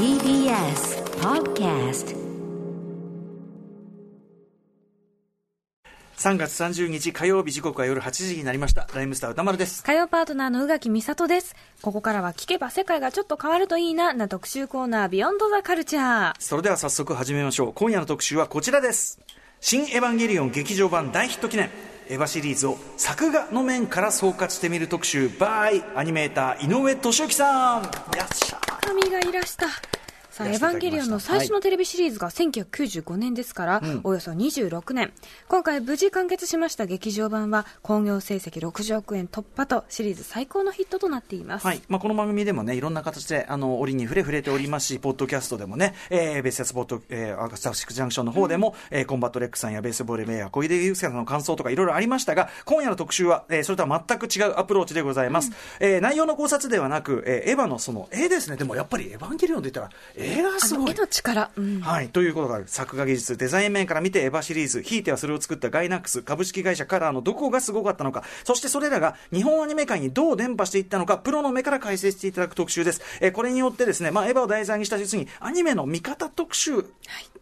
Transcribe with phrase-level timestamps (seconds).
[0.00, 2.16] TBS Podcast
[6.16, 8.88] 3月30日火曜日時刻は夜8時になりました。
[8.94, 9.84] ライムスター歌丸です。
[9.84, 11.54] 火曜パートナーの宇垣美里です。
[11.82, 16.34] ここからは聞けば世界がちょっと変わるといいな、な特集コーナー、ビヨンドザカルチャー。
[16.38, 17.72] それでは早速始めましょう。
[17.74, 19.20] 今夜の特集はこちらです。
[19.60, 21.68] 新エヴァンゲリオン劇場版大ヒット記念。
[22.08, 27.82] エヴァシリーズを作画の面から総括してみる特集 by アニメーター井上俊之さん。
[28.16, 29.66] やっしゃ神がいらした。
[30.40, 35.12] さあ、エヴァンゲリオンの最初のテレビシリーズが1995年ですから、およそ26年。
[35.48, 41.66] 今回無事完結しました劇場版は、興行成績60億円突破と、シリーズ最高のヒットとなっています。
[41.66, 41.82] はい。
[41.88, 55.52] まあ、この番組でもね、いろんな形で、あの、折に触れ触れておりますし、ポッドキャストでもね、えー、ベースやスポット、えー、アフターシックスジャンクションの方でも、えーコンバット RECさんや Base Ball Bear、小出祐介さんの感想とかいろいろありましたが、今夜の特集は、えー、それとは全く違うアプローチでございます。
[55.80, 60.94] えー内容の考察ではなく、えーエヴァのその絵ですね、でもやっぱりエヴァンゲリオンって言ったら、絵があすごいの絵。
[60.94, 61.50] の力。
[61.56, 61.80] うん。
[61.80, 62.08] はい。
[62.08, 62.64] ということがある。
[62.66, 73.00] 作画技術、デザイン面から見てエヴァシリーズ、ひいてはそれを作ったガイナックス、株式会社カラーのどこがすごかったのか、そしてそれらが日本アニメ界にどう伝播していったのか、プロの目から解説していただく特集です。
[73.20, 76.84] えーこれによってですね、まあ、エヴァを題材にした実に、アニメの見方特集、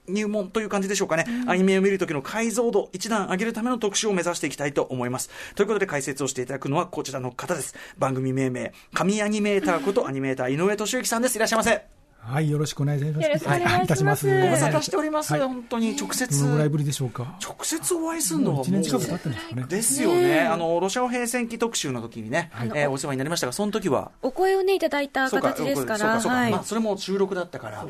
[0.06, 1.26] 入門という感じでしょうかね。
[1.46, 5.30] アニメを見るときの解像度、一段上げるための特集を目指していきたいと思います。
[5.54, 7.74] ということで解説をしていただくのはこちらの方です。
[7.98, 11.36] 番組命名、神アニメーターことアニメーター井上俊之さんです。
[11.36, 11.97] いらっしゃいませ。
[12.28, 13.22] はい、よろしくお願いします。
[13.22, 14.26] よろしくお願いいたします。
[14.26, 15.32] ご無沙汰しております。
[15.32, 16.40] はい本当に直接。
[16.40, 17.38] どのぐらいぶりでしょうか？
[17.42, 19.64] 直接お会いするのはもう一年近く経ってるんですかね。
[19.68, 24.10] ですよねあのロシア語平戦期特集の時にね、えーお世話になりましたがその時は？
[24.22, 26.62] お声をね、いただいたそう形ですかそうら、はいそうまあ、。
[26.64, 27.86] それも収録だったから、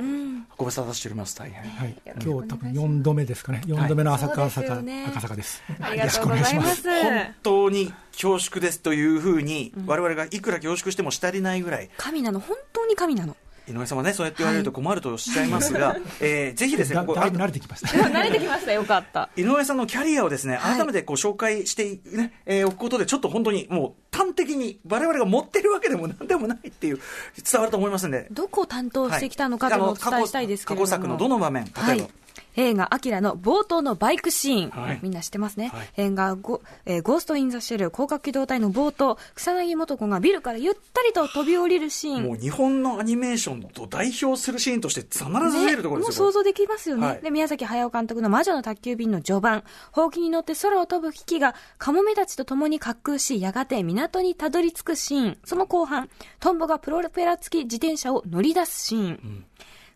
[0.57, 1.95] ご無沙汰しております大変、はい、
[2.25, 3.63] 今日多分4度目ですかね。
[3.67, 5.63] 4度目の朝そう赤坂、赤坂です。
[5.81, 6.89] ありがとうございます。
[6.89, 13.37] 本当に恐縮ですというふうに、我々がいくら恐縮してもしたりないぐらい神なの、本当に神なの。
[13.69, 17.89] 井上さんはねそうやって言われると困るとおっしゃいますが、えーぜひですねここだだいぶ慣れてきました。
[18.09, 19.29] 慣れてきました、よかった。
[19.37, 27.01] 井上さんのキャリアをですね、はい改めてこう紹介して、ねえーおくことで、ちょっと本当にもう端的に我々が持ってるわけでもなんでもないっていう、
[27.37, 28.27] 伝わると思いますんで。
[28.31, 32.09] どこを担当してきたのかというのをお伝えしたいですけれども、過去過去作のどの場面、例えば、はい、
[32.57, 34.99] 映画「アキラの冒頭のバイクシーン、はい。
[35.03, 35.89] みんな知ってますね、はい。
[35.97, 42.25] 映画ゴ、えーゴースト・イン・ザ・シェル」広角機動隊の冒頭草薙素子がビルからゆったりと飛び降りるシーン。
[42.25, 46.27] もう日本のアニメーションと代表するシーンとして必ず出るところもうですよ。
[46.27, 47.23] 想像できますよね、はい。
[47.23, 49.63] で宮崎駿監督の「魔女の宅急便」の序盤。
[49.93, 55.39] ほうきに乗って空を飛ぶ危機がカモメたちと共に滑空しやがて港にたどり着くシーン。
[55.45, 59.45] その後半トンボがプロペラ付き自転車を乗り出すシーン、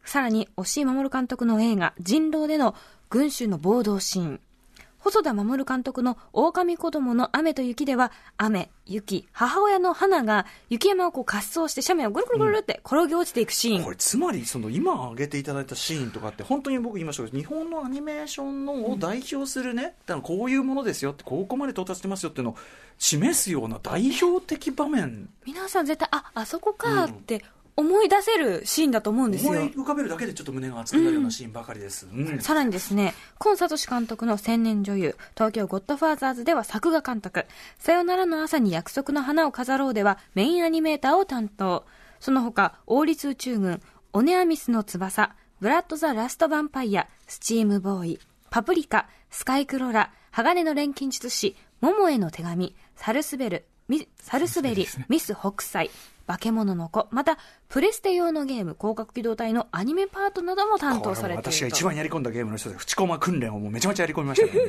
[0.05, 2.75] さらに押井守監督の映画「人狼」での
[3.11, 4.41] 群衆の暴動シーン
[5.03, 22.57] 細田守監督の狼子供の雨と雪では雨、雪、母親の花が雪山をこう滑走して斜面をぐるぐるぐるって転げ落ちていくシーン、これつまりその今挙げていただいたシーンとかって本当に僕言いましたけど日本のアニメーションのを代表するね、だからこういうものですよってここまで到達してますよっていうのを
[22.99, 25.29] 示すような代表的場面。
[25.45, 27.43] 皆さん絶対ああそこかって
[27.75, 32.39] 思い出せるシーンだと思うんですよ、思い浮かべるだけでちょっと胸が熱くなるようなシーンばかりです、うん。
[32.41, 37.47] さらにですね、今聡監督の千年女優、東京ゴッドファーザーズでは作画監督、
[37.79, 41.85] さよならの朝に約束の花を飾ろうではメインアニメーターを担当。
[42.21, 43.81] その他、王立宇宙軍、
[44.13, 55.91] オネアミスの翼、ブラッド・ザ・ラスト・ヴァンパイア、スチーム・ボーイ、パプリカ、スカイクロラ、鋼の錬金術師、桃への手紙、サルスベル、ミサルスベリ、ミス北斎、
[56.27, 57.39] 化け物の子、また、
[57.69, 61.53] プレステ用のゲーム、広角機動隊のアニメパートなども担当されていると。
[61.53, 64.63] 私が一番やり込んだゲームの一つで、淵駒訓練をもうめちゃめちゃやり込みましたね。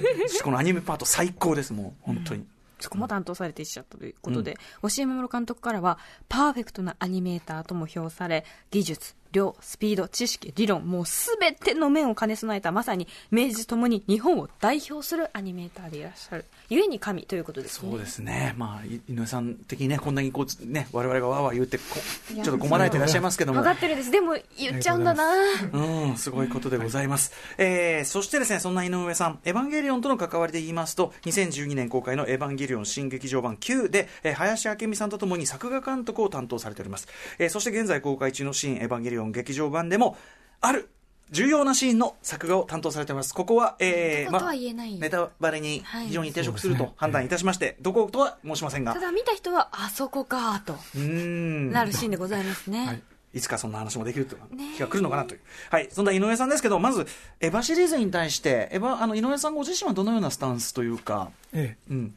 [0.44, 2.46] このアニメパート最高です、もう、本当に。
[2.80, 5.98] そこも担当されていっしゃったということで、押井守監督からは、
[6.28, 16.46] パーフェクトなアニメーターとも評され、技術、量、スピード、知識、理論、もうすべての面を兼ね備えた、まさに明治ともに日本を代表するアニメーターでいらっしゃる。
[16.70, 17.92] ゆえに神ということですね。
[17.92, 18.54] そうですね。
[18.58, 21.84] まあ、井上さん的にね、こんなにこう、ね、我々がわわ言ってこ、
[22.30, 23.66] ちょっと困られていらっしゃいますけども分。
[23.66, 24.12] かってるんです。
[24.12, 25.24] でも言っちゃうんだな
[25.72, 27.34] うん、すごいことでございます。
[27.58, 37.08] えー、そしてですね、そんな井上さん、エヴァンゲリオンとの関わりで言いますと、2012年公開のエヴァンゲリオン新劇場版9で、えー林明美さんとともに作画監督を担当されております。
[37.40, 40.18] えー、そして現在公開中の新エヴァンゲリオン劇場版でも、
[40.62, 40.90] ある、
[41.32, 43.34] 重要なシーンの作画を担当されています。
[43.34, 45.00] ここは、えー、ことは言えない。
[45.00, 46.08] ネタバレにはい。
[46.08, 48.94] 非常に抵触すると判断いたしまして、どことは申しませんが。
[48.94, 51.72] た、だ見た人は、あそこかとうーん。
[51.72, 52.86] なるシーンでございますね。
[52.86, 53.02] はい。
[53.34, 54.64] いつかそんな話もできるというね。
[54.74, 55.42] え日が来るのかなという、
[55.72, 57.08] はい、そんな井上さんですけど、まず、
[57.40, 61.94] エヴァシリーズに対して、エヴァあの井上さんご自身はどのようなスタンスというか、ええ。
[61.94, 62.16] うん、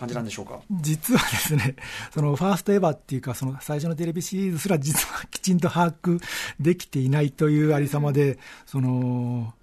[0.00, 0.60] 感じなんでしょうか？
[0.80, 1.76] 実はですね、
[2.12, 6.20] そのファーストエヴァっていうか、その最初のテレビシリーズすら実はきちんと把握
[6.58, 9.54] できていないというありさまで、その、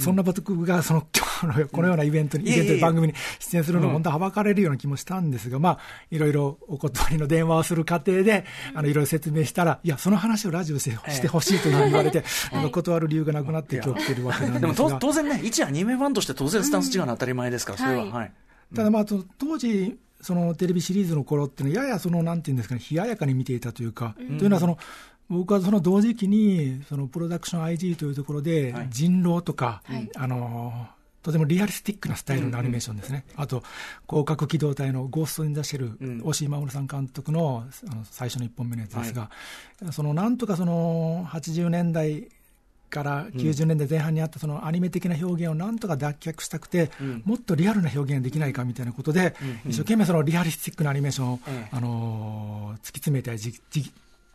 [0.00, 5.78] そんな僕がその今日のこのようなイベントに、イベント番組に出演するのは本当はばかれるような気もしたんですが、まあ、
[6.10, 14.72] いろいろお断りの電話をする過程で、あの、いろいろ説明したら、いや、その話をラジオしてしてほしいというふうに言われて、 なんか断る理由がなくなって今日来てるわけなんですが。
[14.88, 18.04] でも当然ね、一アニメファンとして当然スタンス違うのは当たり前ですから、それは。
[18.06, 18.32] はい。
[18.74, 19.04] ただまあ、
[19.38, 24.78] 当時、そのテレビシリーズの頃っていうのは、ややその、なんていうんですかね、冷ややかに見ていたというか、というのはその、
[25.28, 30.88] 僕はその同時期に、そのプロダクション IG というところで、人狼とか、はい、あの、
[31.22, 33.24] とてもリアリスティックなスタイルのアニメーションですね。
[33.28, 33.62] うんうん、あと、
[34.08, 39.30] 広角機動隊のゴースト・イン・ザ・シェル、うん、押井守さん監督のあの最初の1本目のやつですが、
[39.80, 42.28] はい、そのなんとかその80年代
[42.92, 49.48] から90年代前半にあったそのアニメ的な表現をなんとか脱却したくて、うん、もっとリアルな表現ができないかみたいなことで、うん。
[49.48, 51.40] うん、一生懸命そのリアリスティックなアニメーションを、
[51.72, 53.92] あのー、突き詰めた時期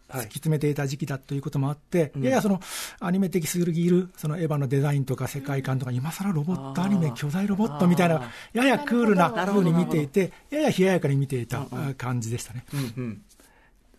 [0.10, 2.62] 突き詰めていた時期だということもあって、はい、ややその
[3.00, 11.68] アニメ的すぎるそのエヴァのデザインとか世界観とか、今更ロボットアニメ、巨大ロボットみたいな、ややクールなふうに見ていて、やや冷ややかに見ていた
[11.98, 12.64] 感じでしたね。
[12.74, 13.22] うんうん。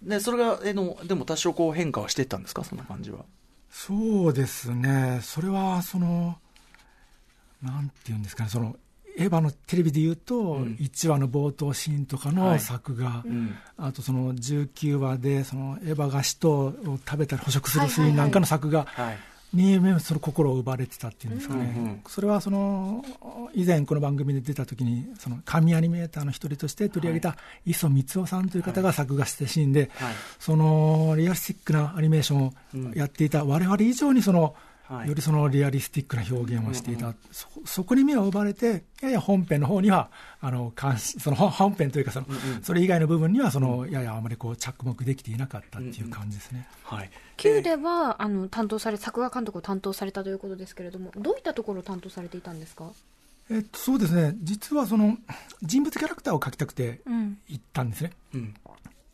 [0.02, 3.24] でそれがえのでも多少こう変化はしていったんですか、その感じは。
[3.70, 6.38] そうですね、それはその、
[7.62, 8.76] なんていうんですかね、その
[9.18, 18.86] エヴァのテレビでいうと、うん、1話の冒頭シーンとかの作画、はいうん、あとその19話でそのエヴァが使徒を食べたり捕食するシーンなんかの作画
[19.52, 23.02] にその心を奪われてたっていうんですかね、うんうん、それはその
[23.54, 32.52] 以前この番組で出た時にその神アニメーターの一人として取り上げた磯光雄さんという方が作画したシーンで、はい、そのリアルスティックなアニメーションを
[32.94, 34.54] やっていた我々以上にその、
[35.06, 46.66] よりそのリアリスティックな表現をしていた、うんうん、そそこに目を奪われて、やや本編の方には、あの関心その本編というかその、うんうん、それ以外の部分にはその、ややあまりこう着目できていなかったっていう感じですね。
[46.90, 47.10] うんうん、はい。
[47.36, 52.90] Q ではあの担当され作画監督を担当されたということですけれども、どういったところを担当されていたんですか？
[53.50, 55.16] えっと、そうですね、実はその
[55.62, 57.00] 人物キャラクターを描きたくて
[57.48, 58.12] 行ったんですね。
[58.34, 58.54] うん、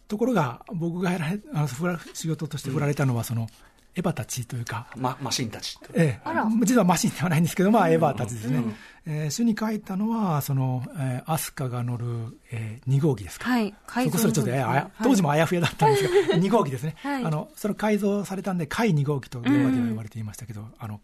[0.09, 1.69] ところが、僕がやられあの
[2.13, 3.49] 仕事として振られたのは、その、
[3.97, 6.31] エヴァたちというか、ま、マシンたち、ええ、
[6.65, 8.75] 実はマシンではないんですけど、まあ、エヴァたちですね、うん。
[9.07, 12.07] えー、主に書いたのは、その、えー、アスカが乗る、
[12.51, 13.75] えー、2号機ですか、はい、
[14.05, 21.01] そこそれちょっと、ね、あ当時もあやふやだったんですが、 2号機ですね、はい、あのそれ改造されたんで、海2号機と現場では言われていましたけど、うん、あの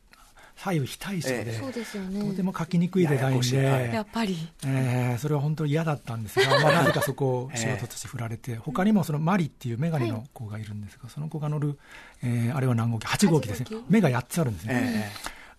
[0.62, 3.62] 左右非対称で、そうですよね、とても書きにくいデザインで、
[3.94, 4.36] やっぱり、
[4.66, 11.78] えー、それは本当に嫌だったんですが、 まあ、なぜかそこを仕事として振られて、他にもそのマリっていう眼鏡の子がいるんですが、その子が乗る、
[12.22, 15.10] えー、あれは何号機、8号機ですね、目が8つあるんですね。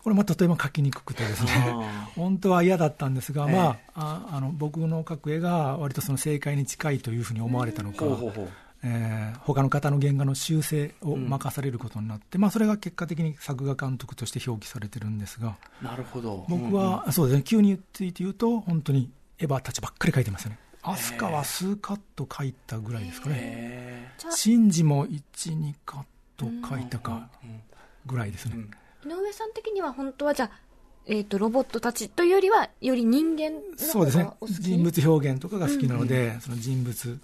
[0.04, 1.52] これもとても描きにくくてですね、
[2.16, 8.06] 本当は嫌だったんですが、まあ、ああの僕の描く絵が割とその正解に近いというふうに思われたのか、
[8.84, 16.46] えー、他の方の原画の修正を任されることになって、うん、まあ、それが結果的に作画監督として表記されてるんですが、なるほど。
[16.50, 20.60] 僕は、うんうん、そうですね、急について言うと、本当にエヴァたちばっかり描いてますよね。
[20.84, 24.14] 飛鳥は数カット書いたぐらいですかね。
[24.32, 26.04] シンジも1、2カッ
[26.38, 27.30] ト書いたか
[28.06, 28.56] ぐらいですね。
[29.06, 30.60] 井上さん的には本当はじゃあ、
[31.06, 34.30] えーと、ロボットたちというよりは、より人間そうですね、
[34.60, 37.20] 人物表現とかが好きなので、うん、その人物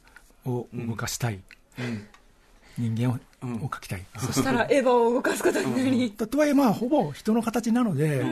[0.50, 1.40] を動かしたい、
[1.80, 8.24] うん、人間を,、を描きたい、そしたらエヴァを動かすことになり、とはいえ、まあ、ほぼ人の形なので、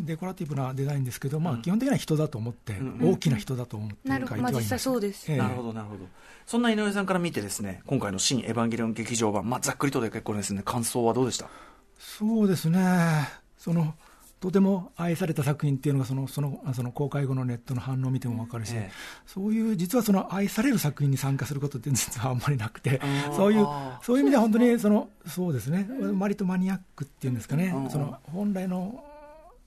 [0.00, 6.06] デコラティブなデザインですけど、まあ、基本的には人だと思って、大きな人だと思って書いてはいます、実際そうです、なるほどなるほど。
[6.46, 11.48] そんな井上さんから見てですね今回の「新エヴァンゲリオン劇場版」まあ、ざっくりとで結構ですね感想はどうでした？
[11.96, 13.28] そうですね。
[13.56, 13.94] その
[14.40, 18.92] とても愛された作品っていうのがそのそのその公開後のネットの反応を見ても分かるし、ええ、
[19.26, 23.00] そういう実はその愛される作品に参加することって実はあんまりなくて
[23.36, 23.66] そういう
[24.02, 25.86] そういう意味では本当にそのそうですね。
[26.18, 29.04] 割とマニアックっていうんですかね、その本来の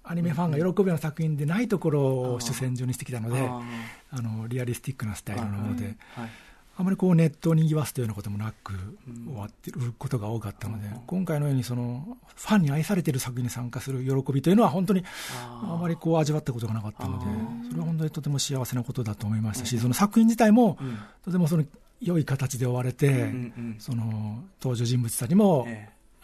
[0.03, 5.95] アニメファンが喜ぶような作品でないところを主戦場にしてきたのであのリアリスティックなスタイルのもので。
[6.15, 6.29] はい
[6.75, 15.03] あまりこうネットをにぎわすというようなこともなく終わっていることが多かったので、今回のようにそのファンに愛されている作品に参加する喜びというのは本当に
[15.39, 17.25] あまりこう味わったことがなかったので、
[17.69, 20.77] それは本当にとても幸せなことだと思いましたし、その作品自体も
[21.23, 21.63] とてもその
[22.01, 23.31] 良い形で終われて、
[23.77, 25.67] その登場人物たちも、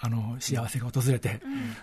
[0.02, 1.42] あの幸せが訪れて、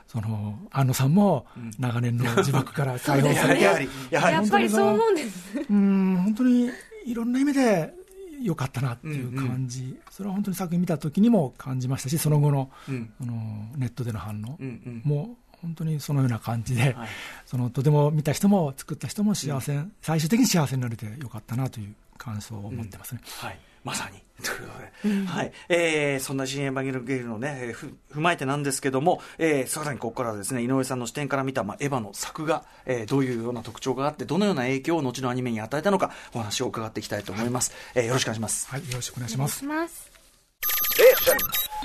[0.08, 1.46] その安野さんも
[1.78, 3.62] 長年の呪縛から 解放されて、
[4.10, 5.52] やっぱりそう思うんです。
[5.70, 6.70] うん本当に
[7.04, 7.94] いろんな意味で
[8.42, 13.32] 良かったなっていう感じ、うんうん、それは本当に作品見た時にも感じましたし、その後のうん、あの
[13.76, 14.58] ネットでの反応
[15.06, 17.08] も、本当にそのような感じで、はい。
[17.44, 23.20] そのとても見た人も作った人も幸せ、最終的に幸せになれてよかったなという感想を持ってますね。
[23.40, 24.20] はい、まさに。
[24.42, 37.72] ということで、はい、えー、そんな新エヴァンゲルゲルのね、えーふ踏まえてなんですけども、えー、さらにここからはですね、井上さんの視点から見た、まあ、エヴァの作画、えー、どういうような特徴があって、どのような影響を後のアニメに与えたのか、お話を伺っていきたいと思います。
[37.94, 38.68] えーよろしくお願いします。
[38.68, 39.58] はい、よろしくお願いしお願います。
[39.60, 40.10] します。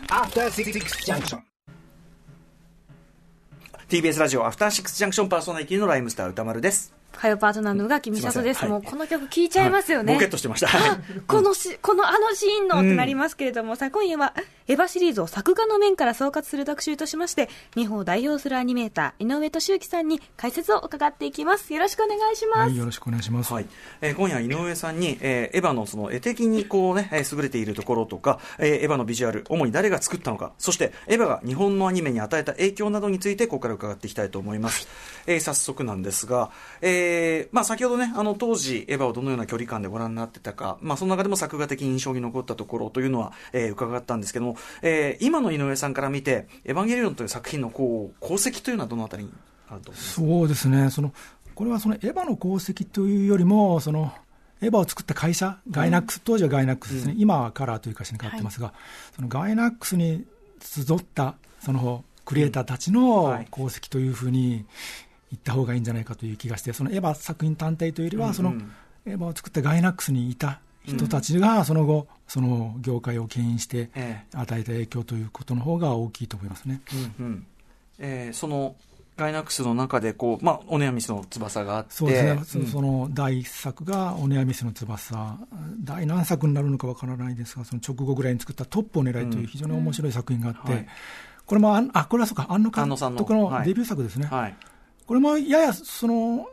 [0.07, 0.71] After Six
[1.05, 1.39] Junction.
[3.87, 7.00] TBS ラジオ、アフターシックスジャンクションパーソナリティのライムスター歌丸です。
[7.15, 8.65] 火曜パートナーの宇垣美里です。
[8.65, 10.13] もうこの曲聴いちゃいますよね。
[10.13, 10.69] ボケっとしてました。
[11.27, 14.33] このし、 このあのシーンのってなりますけれども、さあ今夜は
[14.71, 21.73] エヴァシリーズを作画の面から総括する特集としまして、日本を代表するアニメーター、井上俊之さんに解説を伺っていきます。
[21.73, 22.59] よろしくお願いします。
[22.59, 23.51] はい、よろしくお願いします。
[23.51, 23.65] はい
[23.99, 34.87] えー今夜は井上さんに、えーエヴァのその絵的にこう、ね、えー優れているところとか、えーエヴァのビジュアル、主に誰が作ったのか、そしてエヴァが日本のアニメに与えた影響などについて、ここから伺っていきたいと思います。
[35.27, 36.49] えー早速なんですが、
[36.79, 49.31] えーまあ、先ほどね、あの当時、エヴァをどのような距離感でご覧になってたか、まあ、その中でも作画的に印象に残ったところというのは、えー伺ったんですけども、えー今の井上さんから見て、エヴァンゲリオンという作品のこう功績というのはどのあたりに
[49.69, 51.13] あるとそうですね、その
[51.55, 54.13] これはそのエヴァの功績というよりも、その
[54.61, 58.73] エヴァを作った会社、ガイナックス、当時はガイナックスですね、今はカラーという会社に変わってますが、
[59.15, 60.25] そのガイナックスに
[60.61, 63.47] 集ったそのクリエイターたちのはい。
[63.51, 64.65] 功績というふうに
[65.31, 68.55] 言った方がいいんじゃないかという気がして、そのエヴァ作品単体というよりは、そのうん。
[68.55, 68.71] うん
[69.03, 76.81] エヴァを作ったガイナックスにいた人たちが、その後、その業界を牽引してえ与えた影響ということの方が大きいと思いますね。
[77.19, 77.45] うんうん。
[77.99, 78.75] えーその
[79.17, 81.91] ガイナックスの中でこう、まあ、オネアミスの翼があって。
[81.91, 82.65] そうですね、うん。
[82.65, 85.37] そその第一作が「オネアミスの翼」
[85.83, 90.87] 第何作になるのかわからないですが、その直後ぐらいに作った「トップを狙い」という非常に面白い作品があって、はい。
[91.45, 93.41] これもあん、あこれはそうか、庵野監督はい。
[93.41, 94.55] のデビュー作ですね、はい。
[95.05, 96.47] これもややその、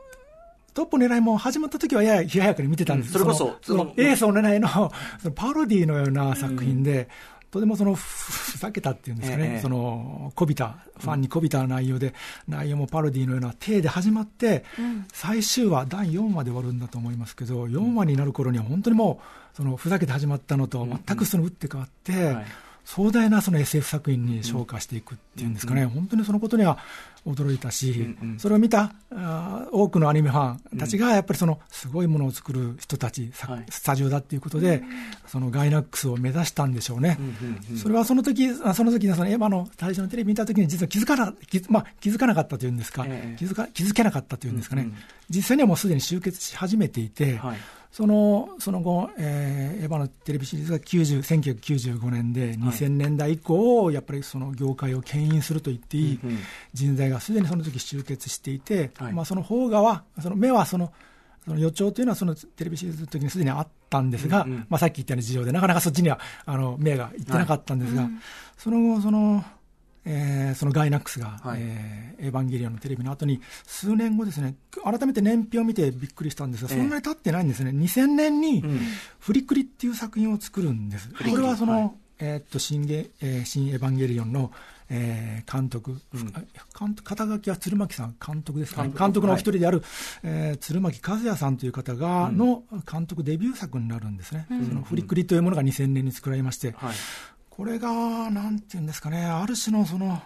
[0.74, 4.68] トップを狙いも始まった時はやや冷ややかに見てたんです、うんそれこそのそのそのエースを狙いの
[5.20, 7.08] そのパロディーのような作品で、
[7.50, 9.60] とてもそのふふざけたっていうんですかね、ええ。
[9.60, 12.14] そのこびた、ファンにこびた内容で、
[12.46, 14.64] 内容もパロディーのような体で始まって、
[15.12, 19.20] 最終話、第4話で終わるんだと思いますけど、4話になる頃には本当にも
[19.54, 22.46] う、そのふざけて始まったのと全くその打って変わって、はい
[22.88, 26.78] 壮大なその SF 作品に昇華していくっていうんですかね、本当にそのことには
[27.26, 33.66] 驚いたし、うんうんそれを見たあー多くのアニメファンたちが、やっぱりそのすごいものを作る人たち、さはい。
[33.68, 34.82] スタジオだっていうことで、
[35.26, 37.18] そのガイナックスを目指したんでしょうね。
[37.20, 37.76] うんうんうん。
[37.76, 43.36] それはその時あその時そのエヴァの最初のテレビ見た時に実は気づかな気づ,、まあ、気づかなかったというんですか、ええ。
[43.38, 44.96] 気づか気づけなかったというんですかね、うんうん。
[45.28, 47.58] 実際にはもうすでに集結し始めていて、はい
[47.90, 56.20] そのその後、えーエヴァのテレビシリーズが90 1995年で、2000年代以降、やっぱりその業界を牽引すると言っていい
[56.74, 59.12] 人材がすでにその時集結していて、はい。
[59.12, 60.92] まあ、その邦画は、その目はその、
[61.44, 64.66] その予兆というのはそのテレビシリーズの時にすでにあったんですが、うんうん。
[64.68, 68.08] まあ、さっき言ったような事情で、なかなかそっちにはあの目がいってなかったんですが、
[68.56, 69.44] その後その、
[70.10, 71.58] えーそのガイナックスが、はい。
[71.60, 76.78] えーエヴァンゲリオンのテレビの後に、数年後ですね、改めて年表を見てびっくりしたんですが、ええ。
[76.78, 78.80] そんなに経ってないんですね、2000年にうん。
[79.20, 81.08] フリクリっていう作品を作るんです。
[81.12, 81.30] フリクリ。
[81.36, 81.90] これはその、はい。
[82.20, 84.50] えーっと新ゲ、えー新エヴァンゲリオンの、
[84.90, 86.32] えー監督、うん。
[87.04, 89.26] 肩書きは鶴巻さん、監督ですかね、監督。
[89.28, 89.84] のお一人である、
[90.24, 96.94] えー鶴巻和也さんという方が、の監督デビュー作になるんですね、そのフリクリというものが2000年に作られまして、はい
[97.58, 100.22] これが、なんていうんですかね、ある種のその、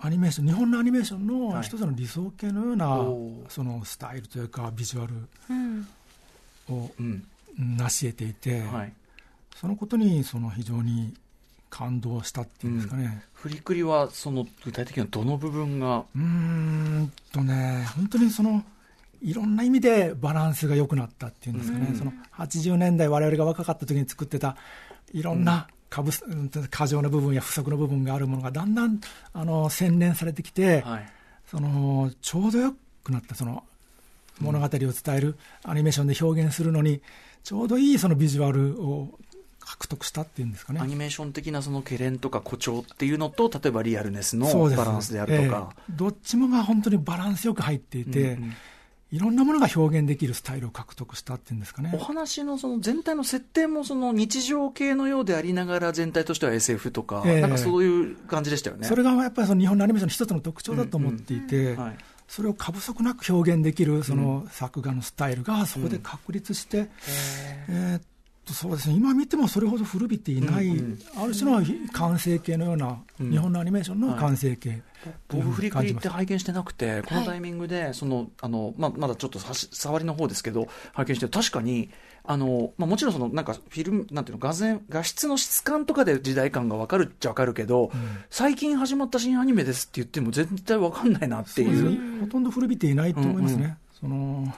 [0.00, 1.56] アニメーション、日本のアニメーションはい。
[1.58, 3.48] の一つの理想系のような、おー。
[3.48, 5.14] そのスタイルというか、ビジュアル
[5.48, 5.86] うん。
[6.70, 7.24] をうん。
[7.56, 8.92] 成し得ていて、はい。
[9.54, 11.14] そのことにその非常に
[11.70, 13.22] 感動したっていうんですかね。
[13.34, 16.04] フリクリはその具体的にはどの部分が？
[16.16, 18.64] うーんとね、本当にその、
[19.20, 21.96] いろんな意味でバランスが良くなったっていうんですかね、うん。
[21.96, 24.56] その80年代、我々が若かった時に作ってた
[25.12, 25.81] いろんなうん
[26.70, 29.00] 過剰な部分や不足の部分があるものがだんだん
[29.32, 31.08] あの洗練されてきて、はい。
[31.46, 33.62] そのちょうどよくなったその
[34.40, 37.02] 物語を伝えるアニメーションで表現するのに
[37.44, 39.08] ちょうどいいそのビジュアルを
[39.60, 40.80] 獲得したっていうんですかね。
[40.80, 40.86] ア。
[40.86, 45.92] ニメーション的なその懸念とか誇張っていうのと例えばリアルネスのバランスであるとか、ええ。
[45.94, 48.52] どっちもが本当にバランスよく入っていて、うんうん
[49.12, 51.92] いろんなものが表現できるスタイルを獲得したっていうんですかね。
[51.94, 51.98] お。
[51.98, 57.40] 話のその全体の設定もその日常系のようでありながら全体としては SF とか、ええ。
[57.42, 58.88] なんかそういう感じでしたよね。
[58.88, 61.96] それがやっぱりその日本のアニメーションの一つの特徴だと思っていて、はい。
[62.26, 66.88] それを過不足なく表現できるその作画のスタイルがそこで確立して、
[67.68, 68.00] え。
[68.00, 68.11] ー
[68.44, 70.98] そうですね、今見てもそれほど古びていない、うんうん。
[71.16, 73.30] ある種の完成形のような、うん。
[73.30, 74.82] 日本のアニメーションの完成形。
[75.28, 75.40] とい。
[75.40, 75.94] う僕、振りくりっ。
[75.96, 81.90] て拝見してなくて、このタイミングで、そのあのまあ、まだちょっとさし触りの方ですけど、拝見して、確かに、
[82.24, 87.92] あのまあ、もちろんそのなんかフィルム、なんていうの、画前画質の質感とかで時代感が分かるっちゃ分かるけど、
[88.28, 92.20] 最近始まった新アニメですって言っても、絶対分かんないなっていう、ね。
[92.22, 93.76] ほとんど古びていないと思いますね。
[94.00, 94.52] その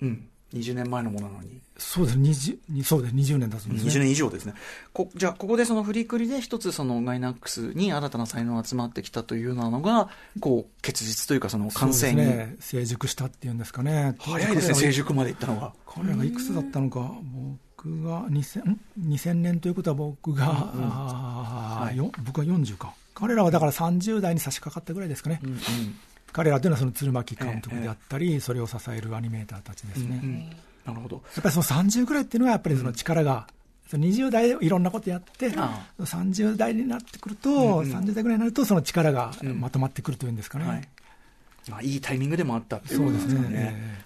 [0.00, 1.60] うん、20年前のものなのに。
[1.76, 3.90] そうですね、20そうです20年だそうですね。
[3.90, 4.54] 20年以上ですね。
[4.92, 10.08] こじゃあ、ここでそのフリクリで一つそのガイナックスに新たな才能が集まってきたというようなのが、
[10.40, 12.16] こう、結実というかその完成に。
[12.16, 14.16] ね、成熟したっていうんですかね。
[14.18, 15.72] 早いですね、成熟までいったのが。
[15.86, 17.12] 彼らがいくつだったのか、
[17.76, 22.92] 僕が 2000, ん？2000年ということは僕が、あーはいよ僕が40か。
[23.14, 25.40] 彼らはだから30代に差し掛かったぐらいですかね。
[25.42, 25.58] うんうん
[26.38, 30.20] 彼らというのはその鶴巻監督であったり、それを支えるアニメーターたちですね。
[30.22, 30.50] うんうん。
[30.86, 31.16] なるほど。
[31.16, 33.48] やっぱりその30ぐらいっていうのは、やっぱりその力が、
[33.88, 37.92] その20代でいろんなことやって、あ30代になってくると、うんうん。
[37.92, 40.68] 30代ぐらいになると、その力がうんまとまってくるというんですかね。
[40.68, 40.88] はい。
[41.68, 44.04] まあ、いいタイミングでもあったっていうことですよそうですね。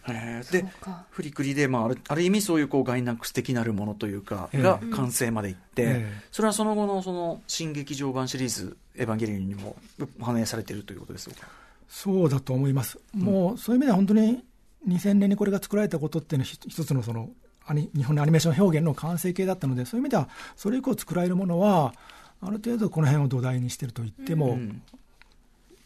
[0.50, 4.62] でそうか、フリクリで、まあ、あるある意味そういうこうガイナックス的なるものというか、ええ。
[4.62, 9.76] が完成までいって、ええそれはその後のその新劇場版シリーズ、エヴァンゲリオンにも
[10.20, 11.61] 反映されているということですよか？
[11.94, 12.98] そうだと思います。
[13.12, 14.42] もう、そういう意味では本当に
[14.88, 17.28] 2000年にこれが作られたことっていうのはひ一つのその
[17.66, 21.92] アニ日本のアニメーション表現の完成形だったので、そういう意味ではそれ以降作られるものは、
[22.40, 24.82] ある程度この辺を土台にしてると言ってもうん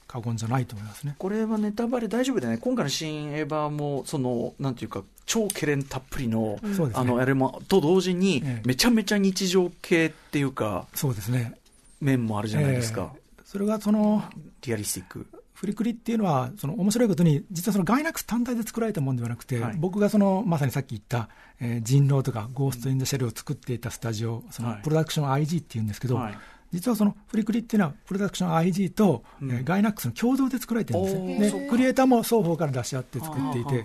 [0.07, 1.17] 過言じゃないと思いますね。
[1.19, 11.59] これはネタバレ大丈夫でね、今回の新エヴァも、その、なんていうか、超ケレンたっぷりの、そうですねあの、あれも、と同時にえ、えめちゃめちゃ日常系っていうか、そうですね。
[12.01, 13.11] 面もあるじゃないですか。
[13.15, 14.25] ええそれがその
[14.63, 15.27] リアリスティック。
[15.57, 19.77] フリクリっていうのは、その面白いことに、実はそのガイナックス単体で作られたものではなくて、はい。
[19.79, 26.39] 僕がそのまさにさっき言った、えー人狼とかゴースト・イン・ザ・シェルを作っていたスタジオ、そのはいプロダクション IG っていうんですけど、はい。
[26.73, 29.51] 実はそのフリクリっていうのは、プロダクション IG と、うん。
[29.51, 31.69] えーガイナックスの共同で作られてるんですね。
[31.71, 33.85] クリエイターも双方から出し合って作っていて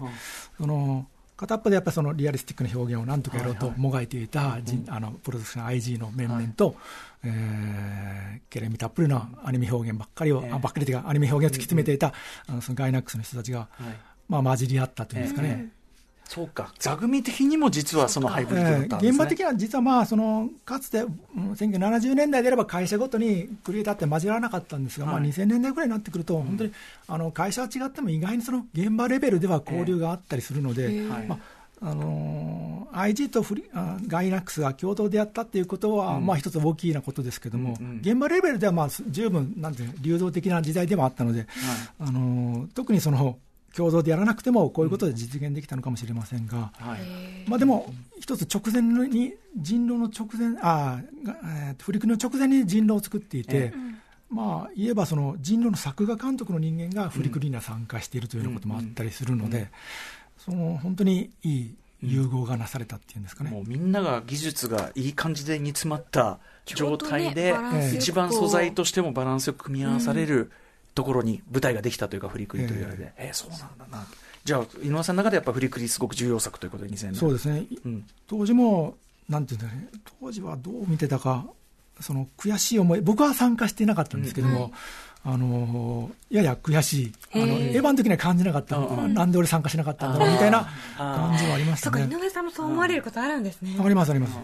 [0.57, 1.07] その
[1.41, 3.81] 片っぽでやっぱりそのリアリスティックな表現をなんとかやろうとはいはい。
[3.81, 6.75] もがいていた人、あのプロダクション IG の面々と、
[7.23, 10.51] えー、ケレミたっぷりなアニメ表現ばっかりを、ええ。
[10.51, 12.13] あばっかりというか、アニメ表現を突き詰めていた、
[12.47, 13.69] あのそのガイナックスの人たちが、はい。
[14.29, 15.71] まあ、混じり合ったというんですかね。
[16.33, 18.99] そうか、座組的にも実はそのハイブリッドだったんですね。
[19.03, 25.15] えー現場的には実はまあそのかつて、うん1970年代であれば会社ごとにクリエイターって混じらなかったんですが、はい。
[25.15, 26.71] まあ、2000年代ぐらいになってくると、本当に
[27.09, 31.27] あの会社は違っても意外にその現場レベルでは交流があったりするので、はい。
[31.27, 31.39] まあ
[31.81, 41.45] あのー IG とフリあガイナックスが共同でやったっていうことは、うんまあ一つ大きなことですけども、うんうん現場レベルではまあ十分なんていうの流動的な時代でもあったので、
[41.99, 43.37] あのー特にその
[43.75, 46.71] 共同でやらなくてもこういうことで実現できたのかもしれませんが。
[46.77, 47.49] はい。
[47.49, 51.01] まあ、でも、一つ直前に、人狼の直前、あ
[51.43, 53.73] えーと、振り組みの直前に人狼を作っていて、え
[54.29, 59.69] まあ、言えばその人狼の作画監督の人間が振り組みには参加しているというようなこともあったりするので、
[60.37, 63.51] その本当にいい融合がなされたっていうんですかね。
[63.51, 70.51] もうみんなが技術がいい感じで煮詰まった状態で、ね一番素材としてもバランスよく組み合わされる
[70.95, 73.59] ところに舞台ができたというか、フリクリというあれで、えーそうなん
[73.91, 74.05] だな。
[74.43, 77.15] じゃあ、井上さんの中でやっぱフリクリすごく重要作ということで、2000年。
[77.15, 78.05] そうですね、うん。
[78.27, 78.95] 当時も、
[79.29, 79.87] なんていうんだろうね、
[80.19, 81.45] 当時はどう見てたか、
[81.99, 84.71] その悔しい思い、僕は参加していなかったんですけども、
[85.23, 92.15] あのやや悔しい、あのエヴァの時には感じなかった、なんで俺参加しなかったんだろうみたいな感じはありましそっか、井たね。
[92.23, 93.77] 上さんもそう思われることあるんですね。
[93.79, 94.39] ありますあります。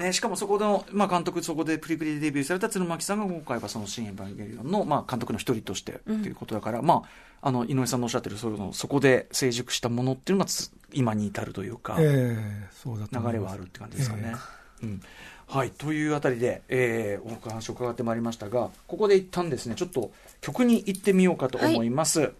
[0.00, 7.02] ね、しかもそこの、まあ、監督、そこでプリクリでデビューされた鶴巻さんが今回はその新エヴァンゲリオンの、まあ、監督の一人としてということだから、ま
[7.42, 14.34] あ、あの井上さんのおっしゃってるそういうのそこで成熟したものっていうのがつ今に至るというか、ええそうだ流れはあるって感じですかね。
[14.82, 15.00] うん
[15.46, 22.32] はい、というあたりで、えー、お話を伺ってまいりましたが、ここで一旦ですね、ちょっと曲に行ってみようかと思います。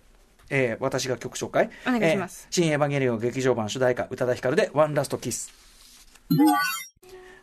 [0.48, 1.70] えー私が曲紹介。
[1.86, 5.52] お願いしますえー新エヴァンゲリオン劇場版主題歌、宇多田ヒカルで、ワンラストキス。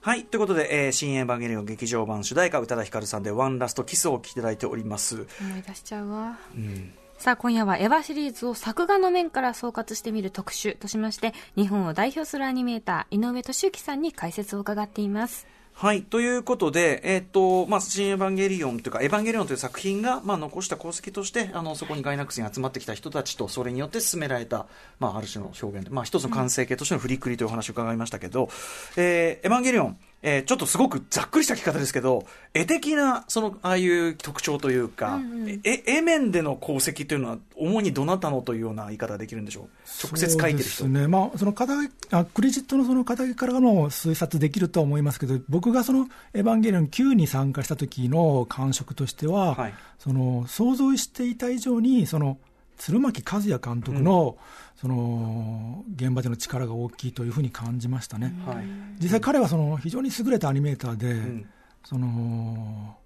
[0.08, 0.24] はい。
[0.24, 5.28] ということで、えー新エヴァンゲリオン劇場版主題歌、宇多田ヒカルさんで、ワンラストキスをお聴きいただいております。
[5.42, 6.40] 思い出しちゃうわ。
[6.56, 6.94] うん。
[7.18, 15.46] さあ、今夜はエヴァシリーズを作画の面から総括してみる特集としまして、日本を代表するアニメーター、井上俊之さんに解説を伺っています。
[15.80, 16.02] はい。
[16.02, 24.66] ということで、えっ、と、まあ、新エヴァンゲリオンというか、エヴァンゲリオンという作品が、まあ、残した功績として、あの、そこにガイナックスに集まってきた人たちと、それによって進められた、
[25.00, 28.50] まあ、ある種の表現で、まあ、一つの完成形としての振りくりというお話を伺いましたけど、
[28.96, 35.20] えーエヴァンゲリオン、えーちょっとすごくざっくりした聞き方ですけど、絵的な、その、ああいう特徴というか、
[35.64, 39.68] え絵面での功績というのは、主にどなたのというような言い方ができるんでしょう？
[40.08, 40.86] 直接書いてる人。
[40.86, 41.74] ね、まあ、その肩
[42.12, 49.74] あクレジットのその肩書きからの推察できるとは思いますけど、僕がそのエヴァンゲリオン9に参加した時の感触としては、はい。
[50.00, 52.38] その想像していた以上に、その
[52.78, 54.38] 鶴巻和也監督の,、
[54.76, 58.34] その現場での力が大きいというふうに感じましたね。
[58.46, 58.66] はい。
[59.00, 61.46] 実際彼はその非常に優れたアニメーターで、ん。
[61.84, 62.98] その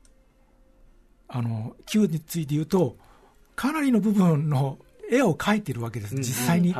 [1.27, 2.97] あの Q について言うと
[3.55, 4.77] かなりの部分の
[5.09, 6.21] 絵を描いてるわけです、うん。
[6.21, 6.73] 実際に、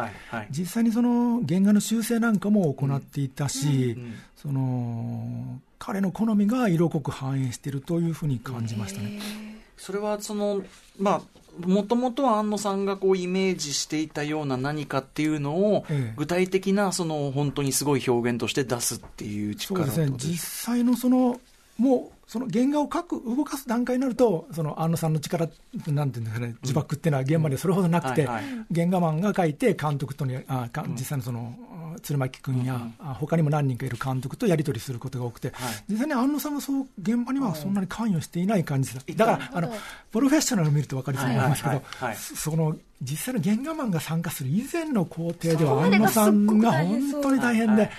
[0.49, 4.13] 実際にその原画の修正なんかも行っていたし、うん。
[4.36, 9.50] その彼の好みが色濃く反映しているというふうに感じましたね。
[9.81, 10.61] それはその、
[10.99, 16.13] まあ、もともとは安野さんがこうイメージしていたような何かっていうのを、ええ。
[16.15, 20.11] 具体的なその本当にすごい表現として出すっていうそう力ですね。
[20.17, 21.41] 実際のその
[21.79, 25.49] もうその原画を描く動かす段階になるとその安野さんの力
[25.87, 28.25] なんていうんですかね自爆っていうのは現場でそれほどなくて、
[28.73, 31.53] 原画マンが描いて監督とにあか実際のその
[32.01, 35.83] 鶴巻君や、あ他にも何人かいる監督とやり取りすることが多くて、はい。
[35.89, 39.73] 実際に安野さんはそう現場にはそんなに関与していない感じです、だからあの
[40.09, 41.81] プロフェッショナルを見ると分かりそうなんですけど、
[42.15, 47.91] その実際の原画マンが参加する以前の工程では安野さんが本当に大変で。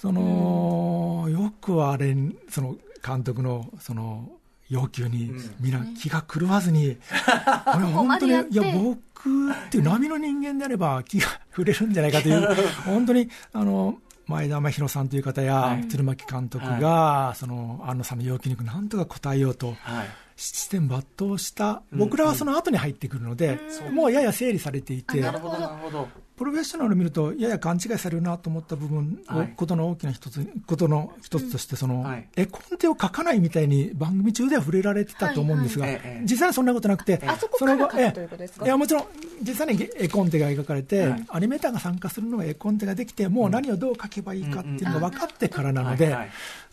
[0.00, 2.16] その、よくあれ、
[2.48, 4.30] その監督のその
[4.68, 12.46] 要求にみんな気が狂わずに、これ本当に、いや、僕っていう波の人間であれば気が触れるんじゃないかという、
[12.86, 15.88] 本当に、あの、前田真宏さんという方や、はい。
[15.88, 20.06] 鶴巻監督が、その安野さんの要求になんとか応えようと、はい。
[20.36, 23.58] 七点抜刀した、僕らはその後に入ってくるので、
[23.92, 26.08] もうやや整理されていて、なるほどなるほど
[26.40, 29.52] プロフェッショナルを見ると、やや勘違いされるなと思った部分を、はい。
[29.54, 32.26] ことの大きな一つ、ことの一つとして、その、はい。
[32.34, 35.94] 絵コンテを書かないみたいに番組中では触れられてたと思うんですが、はい。
[35.96, 36.24] はいええ。
[36.24, 39.04] 実際はそんなことなくて、あそこからの後書くといや、もちろん、
[39.42, 41.26] 実際に絵コンテが描かれて、はい。
[41.28, 46.16] アニメーターが参加するのは絵コンテができて、もう何をどう書けばいいかっていうのが分かってからなので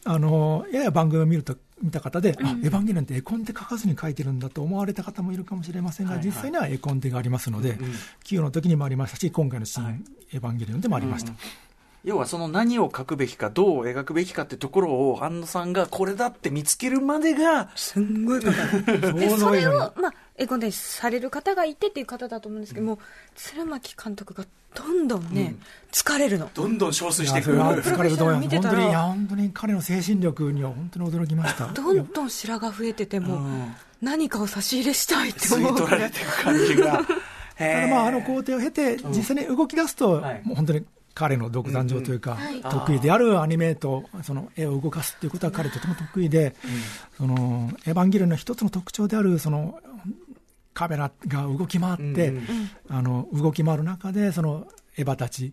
[0.06, 6.28] あの、やや番組を見ると、見た方で、あ、エヴァンゲリオンって絵コンテ書かずに書いてるんだと思われた方もいるかもしれませんが、はいはい。
[6.28, 7.94] 実際には絵コンテがありますので、うん
[8.42, 10.02] の時にもありましたし、今回のシーン、はい
[10.34, 11.32] エヴァンゲリオンでもありました。
[12.04, 19.02] 要はその何を書くべきかどう描くべきかってところを安野さんがこれだって見つけるまでがすんごいかかる。
[19.14, 23.00] で、想それをまあ、エコンテされる方がいてっていう方だと思うんですけども、
[23.36, 24.46] 鶴巻監督が
[24.76, 25.56] どんどんね、
[25.92, 26.50] 疲れるの。
[26.54, 28.46] どんどん消衰いしていく疲れると思います。
[28.46, 31.68] 見てたら本当に、いや、本当に彼の精神力には本当に驚きました。
[31.74, 33.76] どんどん白が増えてても、うん。
[34.00, 37.04] 何かを差し入れしたいって吸い思う取られていく感じが。
[37.58, 40.42] ただまあ、あの工程を経て、実際に動き出すと、はい。
[40.44, 40.86] もう本当に
[41.18, 46.56] 彼の独壇場というか、はい得意であるアニメート、その絵を動かすっていうことは彼とても得意で、
[47.18, 49.80] そのエヴァンゲリオンの一つの特徴である、その
[50.78, 52.44] カメラが動き回って、うんうん。
[52.88, 55.52] あの動き回る中で、そのエヴァたち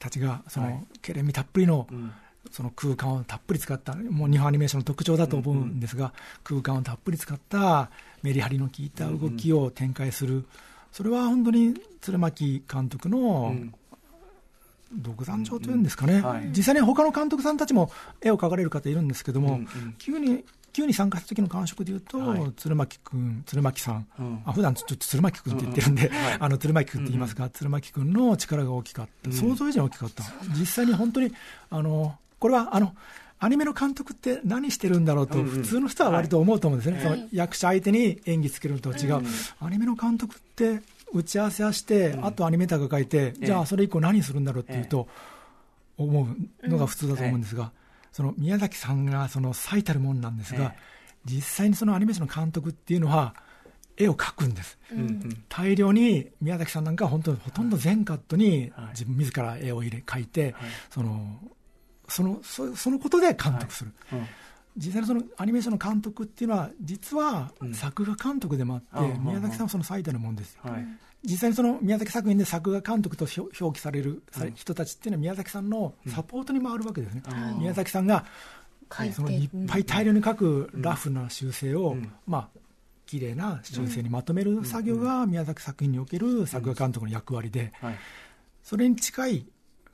[0.00, 0.84] たちが、その、はい。
[1.00, 2.12] ケレン味たっぷりの、ん。
[2.50, 7.88] その空間をたっぷり使った、もう日本アニメーションの特徴だと思うんですが、空間をたっぷり使った
[8.22, 10.44] メリハリの効いた動きを展開する、
[10.90, 13.72] それは本当に鶴巻監督のうん。
[14.96, 16.48] 独壇場というんですかね、はい。
[16.48, 19.94] 実際に他の監督さんたちも絵を描かれる方いるんですけども、うんうん。
[19.98, 22.52] 急に急に参加した時の感触でいうと、はい。
[22.56, 24.42] 鶴巻君、鶴巻さん、うん。
[24.44, 26.16] あ普段ちょっと鶴巻君って言ってるんで、うん。
[26.16, 26.36] うんはい。
[26.40, 30.24] あの鶴巻君って言いますが、鶴巻君の力が大きかった、想像以上に大きかった、
[30.58, 31.32] 実際に本当に、
[31.70, 32.94] あのこれはあの
[33.38, 35.50] アニメの監督って何してるんだろうと、うんうん。
[35.50, 37.18] 普通の人は割と思うと思うんですね、はい。
[37.18, 39.22] その役者相手に演技つけるのとは違う、
[39.60, 40.80] アニメの監督って
[41.12, 45.06] 打ち合わせはして、あとアニメーターが書いて、じゃあそれ以降何するんだろうっていうと、
[45.96, 46.28] 思
[46.62, 47.70] うのが普通だと思うんですが、
[48.14, 50.78] その宮崎さんがその最たるもんなんですが、え
[51.24, 53.34] 実際にそのアニメーションの監督っていうのは、
[53.96, 54.78] 絵を描くんです。
[54.92, 55.44] うんうん。
[55.48, 58.88] 大量に宮崎さんなんかは本当にほとんど全カットにはい。
[58.90, 60.54] 自分自ら絵を入れ描いて、はい。
[60.90, 61.40] その
[62.06, 64.26] そのそそのことで監督する、うん。
[64.76, 67.74] 実際のそのアニメーションの監督っていうのは実はうん。
[67.74, 70.86] 作画監督でもあって、うん宮崎さんはその最たるもんです、はい
[71.24, 74.22] 実際にその宮崎作品で作画監督と表表記される
[74.54, 78.24] 人たちっていうのは宮崎さんのサポートに回るわけですね、うん宮崎さんが
[79.12, 82.12] そのいっぱい大量に書くラフな修正を、うん。
[82.26, 82.58] まあ
[83.06, 87.94] 綺麗な修正にまとめる作業が宮崎作品における作画監督の役割で、はい。
[88.62, 89.46] それに近い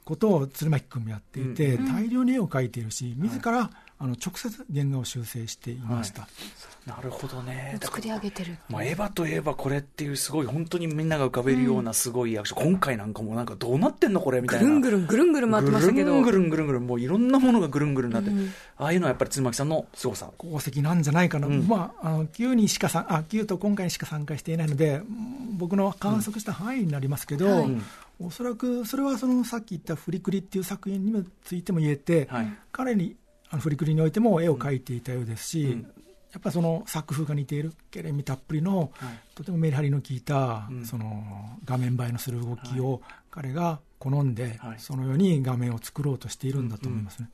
[0.04, 3.70] ことを鶴巻君もやっていて、大量に絵を描いているし、自ら
[4.02, 6.26] あの直接原画を修正していました、
[6.86, 7.76] なるほどね。
[7.82, 8.56] 作り上げてる。
[8.70, 16.22] まあ、エヴァといえばこれっていうすごい本当にみんなが浮かべるようなすごい役所、今回なんかもうなんかどうなってんのこれみたいなぐるんぐるんぐるんぐるん回ってましたけど。
[16.22, 27.82] ぐるんぐるんぐるんぐるんもういろんなものがぐるんぐるんになって、うんああいうのはやっぱり鶴巻さんの凄さ功績なんじゃないかな、うんまあ、あの Q にしかさあ Q と今回にしか参加していないので、うん僕の観測した範囲になりますけど、はいうん
[28.22, 33.16] おそらくそれはそのさっき言ったフリクリっていう作品にもついても言えて、はい彼に
[33.50, 35.82] あのフリクリにおいても絵を描いていたようですし、うん。
[36.32, 38.90] やっぱりその作風が似ている、ケレン味たっぷりの、はい。
[39.34, 40.86] とてもメリハリの効いた、うん。
[40.86, 44.78] その画面映えのする動きを彼が好んで、はい。
[44.78, 47.28] そのように画面を作ろうとしているんだと思いますね。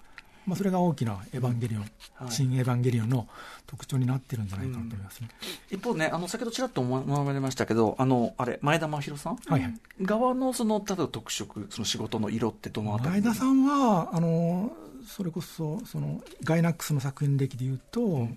[0.47, 1.83] まあ、それが大きなエヴァンゲリオン、
[2.15, 2.31] はい。
[2.31, 3.27] 新エヴァンゲリオンの
[3.67, 5.29] 特徴になってるんじゃないかなと思いますね。
[5.73, 9.75] 一方ねあの先ほどちらっと思われましたけどあのあれ前田真宏さん、はいはい。
[10.03, 13.11] 側のその例えば特色その仕事の色ってどのあたり？
[13.11, 14.73] 前田さんはあの
[15.07, 18.29] それこそそのガイナックスの作品歴でいうと、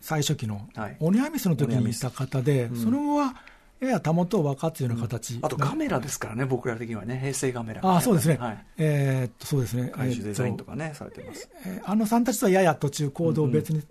[0.00, 0.96] 最初期のはい。
[1.00, 2.76] オニアミスの時にいた方で、うん。
[2.76, 3.34] その後は
[3.80, 7.80] ややたもとを分かつような形、あとカメラですからね僕ら的にはね平成カメラ。
[7.84, 8.64] あそうですね、はい。
[8.76, 11.48] えーっとそうですね、回収デザインとか、かね、されてます。
[11.64, 13.82] えー安野さんたちとはやや途中、行動を別に、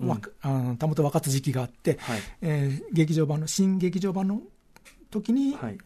[0.00, 0.22] うん。
[0.40, 2.20] あのたもと分かつ時期があって、はい。
[2.40, 4.40] えー劇場版の、新劇場版の
[5.10, 5.78] 時に、はい。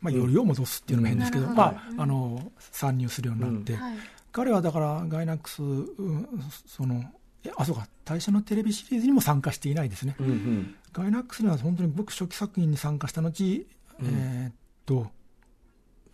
[0.00, 1.54] まあ、よりを戻すっていうのも変ですけど、うん。
[1.56, 3.96] まあ、あの参入するようになって、はい。
[4.32, 6.28] 彼はだからガイナックス、うん
[6.66, 7.02] その
[7.44, 7.86] えあそうか。
[8.04, 10.74] 大社のテレビシリーズにも参加していないですね、うんうん。
[10.92, 13.66] ガイナックスには本当に僕、初期作品に参加した後、
[14.00, 14.06] うん。
[14.06, 14.54] えーっ
[14.86, 15.10] と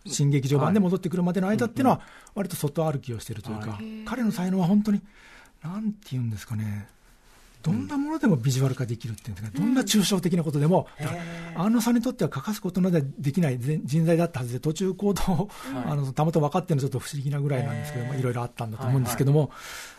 [0.07, 2.01] 新劇場版で戻ってくるまでの間っていうのは、
[2.35, 5.01] 割と外歩きをしているというか、は彼の才能は本当に、
[5.63, 6.87] なんていうんですかね、
[7.65, 10.87] どんなものでもビジュアル化できるっていうんですか、どんな抽象的なことでも、
[11.55, 15.49] 安野さんにとっては欠かすことなどできない人人材だったはずで、途中行動を、
[15.85, 19.49] あのたまたま分かってるのはちょっと不思議なぐらいなんですけど、まあいろいろあったんだと思うんですけども、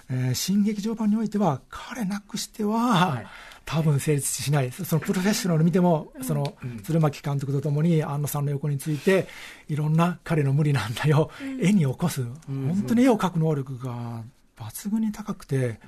[0.08, 3.26] えー新劇場版においては、彼なくしては、はい。
[3.64, 6.80] 多分成立しない、そのプロフェッショナル見ても、そのうん。
[6.84, 9.26] 鶴巻監督とともに安野さんの横について、
[9.68, 14.22] いろんな彼の無理なんだよ、絵に起こす、本当に絵を描く能力が
[14.58, 15.78] 抜群に高くて、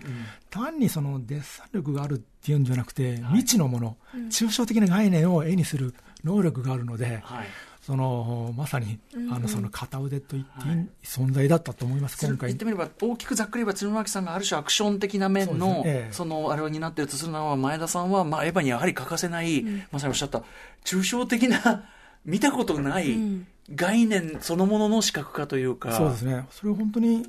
[0.51, 3.97] 単にそのデッサン力があるっていうんじゃなくて、未知のもの、
[4.31, 7.47] 抽象的な概念を絵にする能力があるので、はい。
[7.89, 8.99] そのまさに
[9.31, 12.51] あのその片腕と言っていい存在だったと思います、今回。
[12.51, 15.83] 言ってみれば大きくざっくり言えば鶴巻さんがある種アクション的な面のそ,、ね。
[15.87, 16.25] ええ。
[16.27, 20.43] のあれを担っているとするならば前田さんは、まあ、エヴァにやはり欠かせない、まさにおっしゃった
[20.85, 21.89] 抽象的な
[22.27, 23.47] 見たことないうん。
[23.75, 27.27] 概念そのものの視覚化というか、そうですね、それを本当に、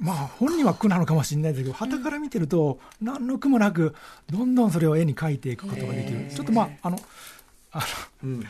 [0.00, 3.94] まあ、本人は苦なのかもしれないですけど、はたから見てると、何の苦もなく、
[4.30, 7.00] どんどんそれを絵に描いていくことができる、ちょっとまあ、あの、
[7.72, 7.82] あ
[8.22, 8.44] うん。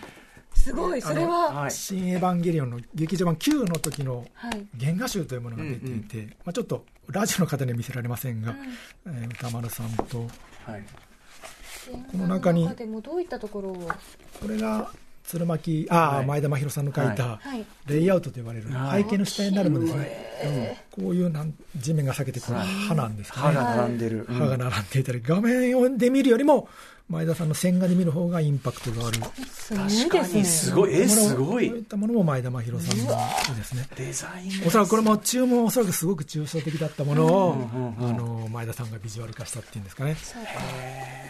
[0.55, 1.53] すごい、それは。
[1.53, 1.65] はい。
[1.65, 4.67] の新エヴァンゲリオンの劇場版9の時のはい。
[4.79, 8.55] 原画集というものが出ていて、まあ、ちょっとラジオの方には見せられませんが、
[9.07, 10.27] えー歌丸さんと、
[10.67, 10.85] はい。
[12.13, 13.89] この中にでもどういったところを？
[14.41, 14.91] これが
[15.31, 16.27] 鶴巻、ああ、はい。
[16.27, 17.65] 前田真宏さんの描いたはい。
[17.87, 19.05] レイアウトと呼ばれるはい。
[19.05, 23.57] 背景の下になるものですね、こういうなん地面が裂けてこの歯なんですかね。
[23.57, 26.69] 歯が並んでる、歯が並んでいたり、画面で見るよりも、
[27.09, 29.19] 前田さんの線画で見る方がインパクトがある。
[29.53, 30.27] すごい確か。
[30.29, 30.45] に。
[30.45, 30.95] すごい。
[30.95, 33.05] えすごこういいったものも前田真宏さんの
[33.53, 33.89] 絵ですね。
[33.97, 40.17] デザインおそらくこれも注文、おそらくすごく抽象的だったものを、うんうんうんあの前田さんがビジュアル化したっていうんですかね。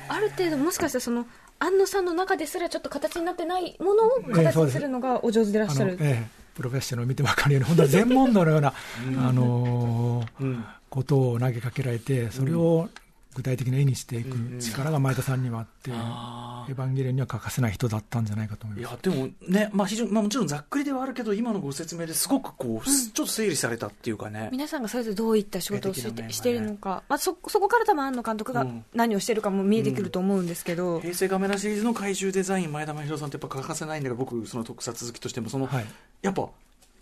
[0.08, 1.26] ある程度もしかしたらその
[1.60, 8.74] 安野さんの中ですらちょっと形になってないものを形にするのがお上手でいらっしゃる、ええプロフェッショナルを見て分かるように、本当に全問答のような、
[9.18, 10.64] あのーうん。
[10.90, 12.88] ことを投げかけられて、それを
[13.34, 18.90] 具体的な絵にしていく力が前田さんにはあって、あエヴァンゲリオンには欠かせない人だったんじゃないかと思います。
[18.90, 24.48] いやでもね、まあ、非常に、まあ、もちろんざっくりではあるけど今のご説明ですごくこう、ちょっと整理されたっていうかね。
[24.50, 26.28] 皆さんがそれぞれどういった仕事をし絵的な面がね。
[26.28, 28.84] てしているのか、まあ、そそこから多分安野監督がうん。
[28.94, 35.86] 何をしているかも見えてくると思うんですけど、平成カメラシリーズの怪獣デザイン前田真宏さんってやっぱ欠かせないんだけど僕その特撮好きとしてもその、はい。
[36.22, 36.48] やっぱ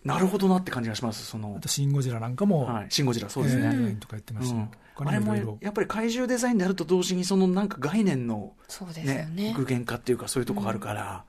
[0.04, 1.56] なるほどなって感じがしますその。
[1.58, 4.60] あと、シン・ゴジラなんかも、はい、シン・ゴジラそうですね、えーデザインとか言ってましたね。
[4.60, 4.70] うん。
[4.94, 5.58] 他あれもにもいろいろ。
[5.60, 9.30] やっぱり怪獣デザインであると同時にそのなんか概念のそうですよね。
[9.34, 11.24] ね具現化っていうかそういうとこあるから、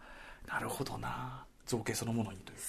[0.48, 1.44] なるほどな。
[1.66, 2.60] 造形そのものにという。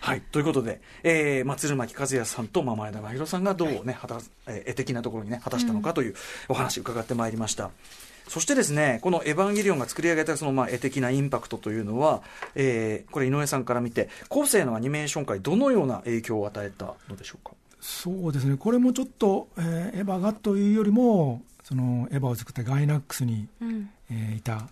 [0.00, 6.14] はい、ということで、えー、まあ鶴巻和也さんと、まあ、前田真宏さんがどうね、果たえー絵的なところにね、果たしたのかという
[6.48, 7.70] お話伺ってまいりました。
[8.28, 12.22] そしてですね、このエヴァンゲリオンが作り上げたそのまあ絵的なインパクトというのは、
[12.54, 17.54] えー、これ井上さんから見て、後世のアニメーション界どのような影響を与えたのでしょうか？
[17.80, 23.90] そうですね、これもちょっと、えーエヴァがというよりも、そのエヴァを作ったガイナックスに、うん。
[24.10, 24.68] えーいた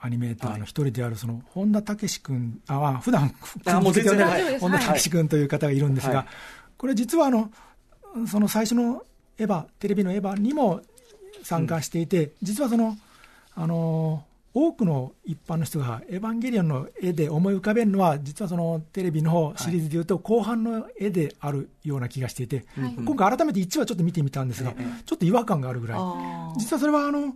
[0.00, 6.26] アニメーターの一人である、その本田武君、あ、まあ普段本田武君という方がいるんですが、はい。
[6.76, 7.50] これ実はあの、
[8.28, 9.02] その最初の
[9.38, 10.80] エヴァ、テレビのエヴァにも
[11.42, 12.96] 参加していて、実はその、
[13.54, 14.24] あの
[14.54, 22.64] 多くの一般の人がエヴァンゲリオンの絵で思い浮かべるのは、実はそのテレビのシリーズでいうと、後半の絵であるような気がしていて、
[23.04, 24.72] 今回、改めて1話ちょっと見てみたんですが、
[25.04, 25.98] ちょっと違和感があるぐらい、
[26.58, 27.34] 実はそれはあの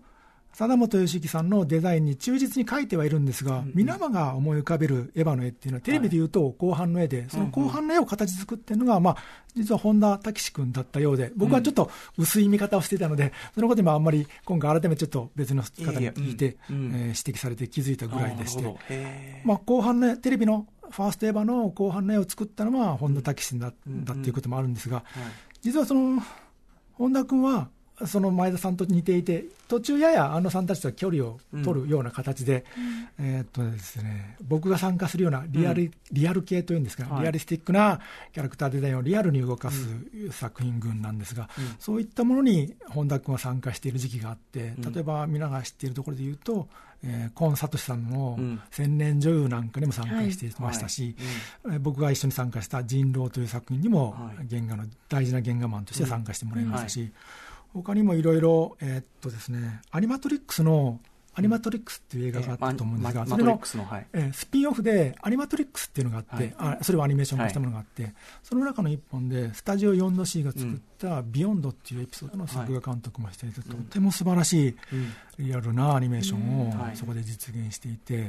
[0.52, 9.16] 貞本義樹さんのデザインに忠実に描いてはいるんですが、皆間が思い浮かべるエヴァの絵っていうのは、テレビでいうと後半の絵で、その後半の絵を形作ってるのが、まあ、
[9.54, 25.02] 実は本田武史君だったようで、僕はちょっと薄い見方をしていたので、 そのこと今、あんまり今回、改めてちょっと別の方に聞いて、え指摘されて気づいたぐらいでして、まあ、後半のテレビのファーストエヴァの後半の絵を作ったのは本田武史だったっていうこともあるんですが、
[25.62, 26.22] 実はその
[26.92, 27.68] 本田君は、
[28.06, 32.64] その前田さんと似ていて、途中やや安野さんたちとは距離を取るような形で、
[33.18, 38.00] うん、えー、っとですね、僕が参加するようなリアルうん、リアル系というんですか、はい、リアリスティックな
[38.32, 39.86] キャラクターデザインをリアルに動かす
[40.30, 46.68] 作品群なんですが、うん、そういったものに本田君は参加している時期があって、例えば皆が知っているところで言うと、
[47.04, 48.38] えー、今聡さんの
[48.70, 51.16] 千年女優なんかにも参加していましたし、
[51.64, 51.72] はい。
[51.72, 54.14] はい、僕が一緒に参加した人狼という作品にも
[54.48, 57.10] 原画の大事な原画マンとして参加してもらいましたし、
[57.72, 61.00] 他にもいろいろ、えー、っとですね、アニマトリックスの、
[61.34, 63.58] アニマトリックスっていう映画があったと思うんですが、それの
[64.12, 74.76] えスピンオフで、アニマトリックスっていうのがあって、あそれをアニメーション化したものがあって、その中の一本で、スタジオ 4°C が作ったビヨンドっていうエピソードの作画監督もしていて、とても素晴らしい
[75.38, 78.28] リアルなアニメーションをそこで実現していて、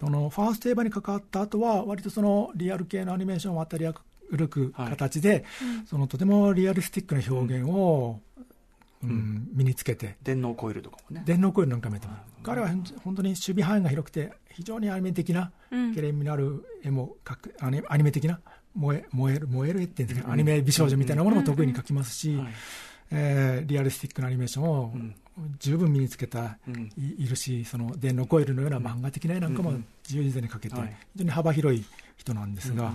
[0.00, 5.44] そのファーストエヴァに関わった後は、割とそのリアル系のアニメーションを渡り歩く形で、
[5.86, 8.20] そのとてもリアリスティックな表現を
[9.02, 10.16] うん、身につけて。
[10.22, 11.22] 電脳コイルとかもね。
[11.24, 12.68] 電脳コイルなんか見ても彼は
[13.04, 15.52] 本当に守備範囲が広くて非常にアニメ的な、
[15.94, 18.40] けれんみのある絵も描くアニアニメ的な
[18.74, 22.46] 燃え燃える燃える絵っていうんですか、アニメ美少女みたいなものも得意に描きますし、はい、
[23.10, 24.92] えー、リアリスティックなアニメーションを
[25.58, 29.72] 十分身につけた、うん、いるしその電脳コイルのような漫画的な絵なんかも
[30.04, 30.80] 自由自在に描けて、非
[31.16, 31.84] 常に幅広い
[32.16, 32.92] 人なんですが、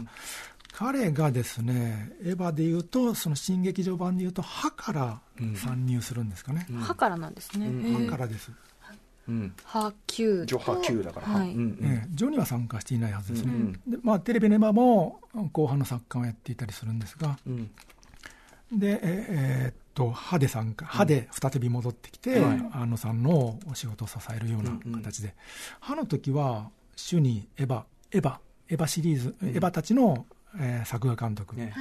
[0.76, 5.22] 彼がですね、エヴァでいうと、その新劇場版でいうと、歯から
[5.56, 6.66] 参入するんですかね。
[6.70, 7.70] うん、歯からなんですね。
[8.08, 8.52] 歯からです。
[9.28, 11.54] うん、波球ジョ波球だから、はい。
[11.54, 15.22] うんえジョには参加していないはずですね、うん、でまあ、テレビネバも
[15.54, 17.72] 後半の作家をやっていたりするんですが、うん、
[18.74, 20.86] でえー、っと歯で参加。
[20.86, 25.36] 歯で再び戻ってきて、うん、安野さんのお仕事を支えるような形で、
[25.80, 28.38] 歯の時は主にエヴァエヴァ
[28.70, 30.26] エヴァシリーズ、エヴァたちの
[30.60, 31.74] えー、作画監督、ね、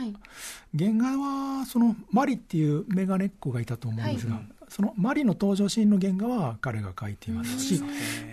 [0.77, 7.83] 原画はそのマリっていうメガネっ子がいたと思うんですが、はい、そのマリの登場シーンの原画は彼が描いていますし、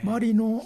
[0.03, 0.63] マリの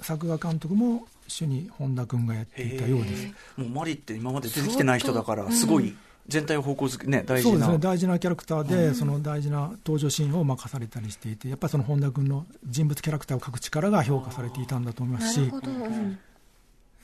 [0.00, 3.26] 作画監督も主に本田君がやっていたようです。
[3.56, 5.96] もうマリって今まで出てきてない人だからすごい
[6.28, 7.52] 全体を方向づけ、ね、大事な。
[7.52, 15.40] そうですね大事なキャラクターで、うん、その大事な登場シーンを任されたりしていてやっぱりその本田君の人物キャラクターを描く力が評価されていたんだと思いますし。
[15.40, 16.18] なるほど、うん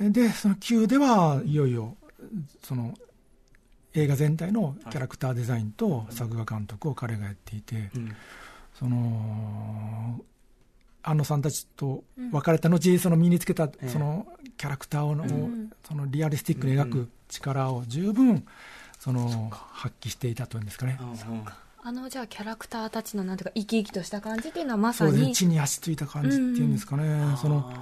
[0.00, 1.96] で、その Q ではいよいよ、
[2.62, 2.94] その
[3.92, 7.90] 映画全体のキャラクターデザインと作画監督を彼がやっていて、
[8.78, 10.20] その、
[11.02, 15.16] 安野さんたちと別れた後、その身につけたそのキャラクターを、
[15.86, 18.44] そのリアリスティックに描く力を十分
[18.98, 20.98] その発揮していたというんですかね。
[21.82, 27.72] あのじゃあキャラクターたちのなんていうか生き生きとした感じっていうのはまさに地に足ついた感じっていうんですかね、その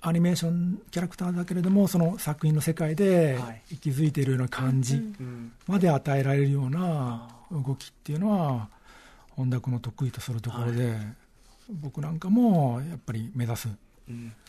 [0.00, 3.38] アニメーションキャラクターだけれどもその作品の世界で
[3.70, 5.00] 息づいているような感じ
[5.66, 8.68] まで与えられるような動きっていうのは
[9.30, 10.96] 本田君の得意とするところで、
[11.68, 13.68] 僕なんかもやっぱり目指す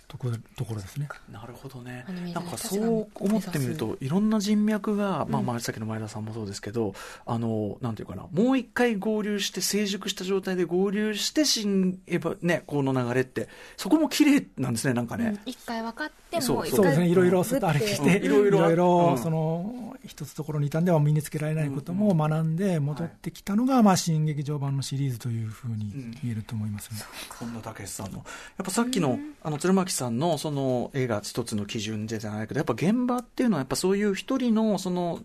[0.08, 1.10] ところところですね。
[1.30, 2.06] なるほどね。
[2.34, 6.93] なんかそう思ってみると、いろんな人脈が、まあ、まあ、さっきの前田さんもそうですけど、
[7.26, 15.41] あの、なんていうかな、もう一回合流して、成熟した状態で合流して、新エヴァ、ね、この流れって、そこも綺麗なんですね、なんかね。
[15.46, 16.63] 一、回分かっても、そう。
[16.63, 25.91] ですね、いろいろ外歩きして、いろいろ、いろその、一つところにいたんでは身につけられないことも学んで戻ってきたのが、まあ、新劇場版のシリーズというふうに
[26.24, 27.00] 言えると思いますね。
[27.38, 28.20] 本田武さんの。
[28.20, 28.26] やっ
[28.65, 35.22] ぱさっきの、あの、鶴巻さんのその映画一つの基準じゃないけど、やっぱ現場っていうのはやっぱそういう一人のその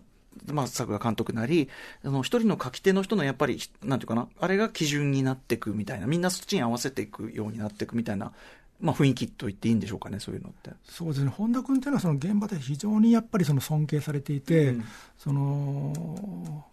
[0.47, 1.67] まあ、作画監督なり、
[2.05, 8.31] あの、一人の書き手の人のやっぱり、なんていうかな、あれが基準になっていくみたいな、みんなそっちに合わせていくようになっていくみたいな、
[8.79, 10.71] まあ、雰囲気と言っていいんでしょうかね、そういうのって。
[10.85, 14.85] そうですね、本田君っていうのは、その現場で非常にやっぱりその尊敬されていて、うん、
[15.17, 16.65] その、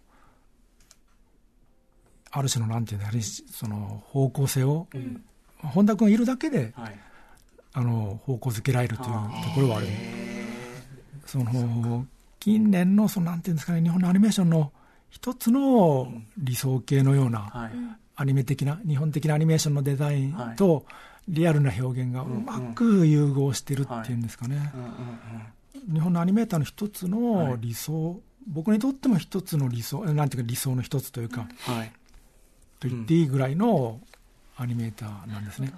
[2.31, 5.23] ある種のなんていうの、その方向性を、うん、
[5.57, 6.99] 本田君がいるだけで、はい
[7.73, 9.87] あの方向づけられるというところはある。
[11.25, 12.05] その
[12.39, 14.73] 近年のそのなんていうんですかね日本のアニメーションの
[15.09, 17.71] 一つの理想系のようなはい。
[18.21, 20.85] アニメ的な、日本的なアニメーションのデザインと、
[21.27, 24.71] リアルな表現がうまく融合してるっていうんですかね。
[25.91, 31.47] 日本のアニメーターの一つの理想、僕にとっても一つの理想、なんていうか理想の一つというか、
[32.79, 33.99] と言っていいぐらいの
[34.57, 35.73] アニメーターなんですね。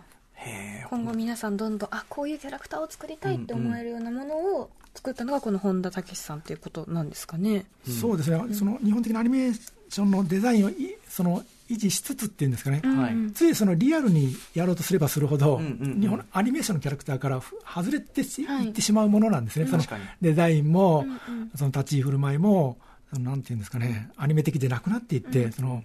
[0.89, 7.65] 今後皆さんどんどんあこういうキャラクターを作りたいって思えるようなものを作ったのがこの本田武さんっていうことなんですかね。
[7.87, 9.53] そうですね、その日本的なアニメー
[9.89, 13.31] ションのデザインをいその維持しつつっていうんですかね、はい。
[13.33, 16.01] ついそのリアルにやろうとすればするほど、うんうんうん。
[16.01, 18.65] 日本のアニメーションのキャラクターからふ外れてし、はい。
[18.65, 20.03] い、ってしまうものなんですね、その確かに。
[20.21, 21.51] デザインも、うんうん。
[21.55, 22.77] その立ち居振る舞いも、
[23.11, 25.83] そのなんていうんですかね、アニメ的でなくなっていって、その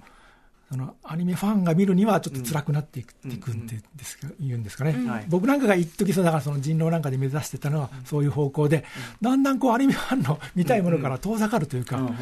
[0.70, 4.62] そのアニメファンが見るにはちょっと辛くなっていく,、うんいくんでですか言うん。
[4.62, 5.24] ですかね、はい。
[5.28, 8.84] 僕なんかが一時そうだからその人狼なんかで目指してたのはそういう方向で、
[9.22, 12.16] だんだんこうアニメファンの見たいものから遠ざかるというか、うんうん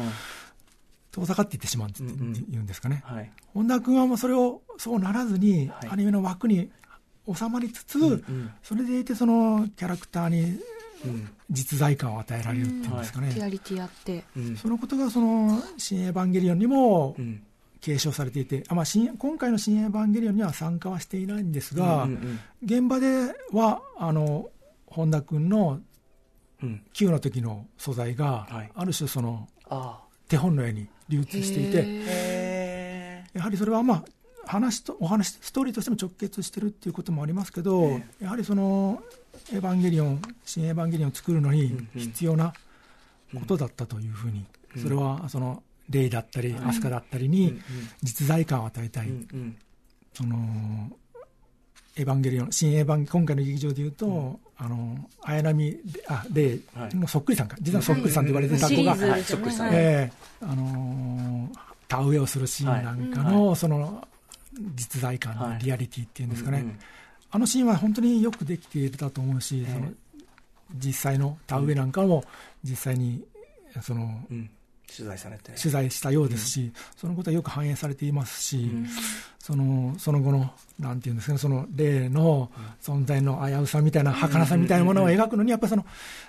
[1.11, 3.01] 遠ざかっていってしまうんってうんうん言うんですかね。
[3.03, 3.31] はい。
[3.53, 5.89] 本田君はもうそれをそうならずに、はい。
[5.89, 6.69] アニメの枠に
[7.33, 10.59] 収まりつつ、うんそれでいてそのキャラクターに
[11.05, 11.29] うん。
[11.49, 14.23] 実在感を与えられるっていうんですかね、リアリティあって。
[14.35, 17.41] うんそのことがその「新エヴァンゲリオン」にもうん
[17.87, 24.49] 継承されていて、あまあ、新今回の「新エヴァンゲリオン」には参加はしていないんですが、うんうん現場ではあの
[24.87, 25.79] 本田君の
[26.61, 26.81] うん。
[26.91, 28.71] 9の時の素材が、はい。
[28.73, 33.23] ある種そのあ手本のように流通していて。
[33.33, 34.05] やはりそれはまあ
[34.45, 38.05] 話とお話ストーリーとしても直結してるっていうこともありますけど、え。
[38.19, 39.01] やはりその
[39.53, 42.01] 「エヴァンゲリオン」新エヴァンゲリオンを作るのにうんうん。
[42.01, 42.53] 必要な
[43.33, 44.43] ことだったというふうに、
[44.75, 44.81] うん。
[44.81, 46.61] それはそのレイだったり、はい。
[46.69, 47.59] アスカだったりうんに
[48.03, 49.57] 実在感を与えたい、うんうん。
[50.13, 50.35] その
[51.95, 55.77] エヴァンゲリオン新エヴァン今回の劇場でいうと、あの綾波
[56.07, 56.61] あレイ
[56.93, 57.57] のそっくりさんか。
[57.61, 59.11] 実はそっくりさんと言われてた子が、シリーズですよね。
[59.11, 59.67] はいそっくりさん。
[59.67, 60.11] はいええ。
[60.41, 64.05] あのー田植えをするシーンなんかの、その
[64.75, 65.53] 実在感はい。
[65.53, 66.79] のリアリティっていうんですかね、うんうん。
[67.31, 69.73] あのシーンは本当によくできていたと思うし、ええ。
[69.73, 69.91] その
[70.75, 72.25] 実際の田植えなんかも
[72.63, 73.23] 実際に
[73.81, 74.49] そのうん
[74.95, 75.51] 取材されて。
[75.51, 78.87] 取材したようですし、そのことはよく反映されていますし、うん。
[79.47, 85.85] そのその後のなんていうんですかねその例の存在の危うさみたいな儚さみたいなものを描くのにやっぱりその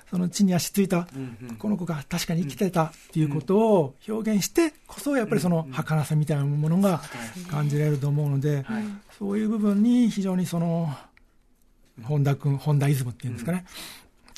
[0.08, 7.02] その地に足ついたうんうんこの子が確かに生きてたっていうことを表現してこそやっぱりその儚さみたいなものが
[7.50, 8.84] 感じられると思うので、はい。
[9.18, 10.88] そういう部分に非常にその
[12.04, 13.64] 本田君本田イズムっていうんですかね、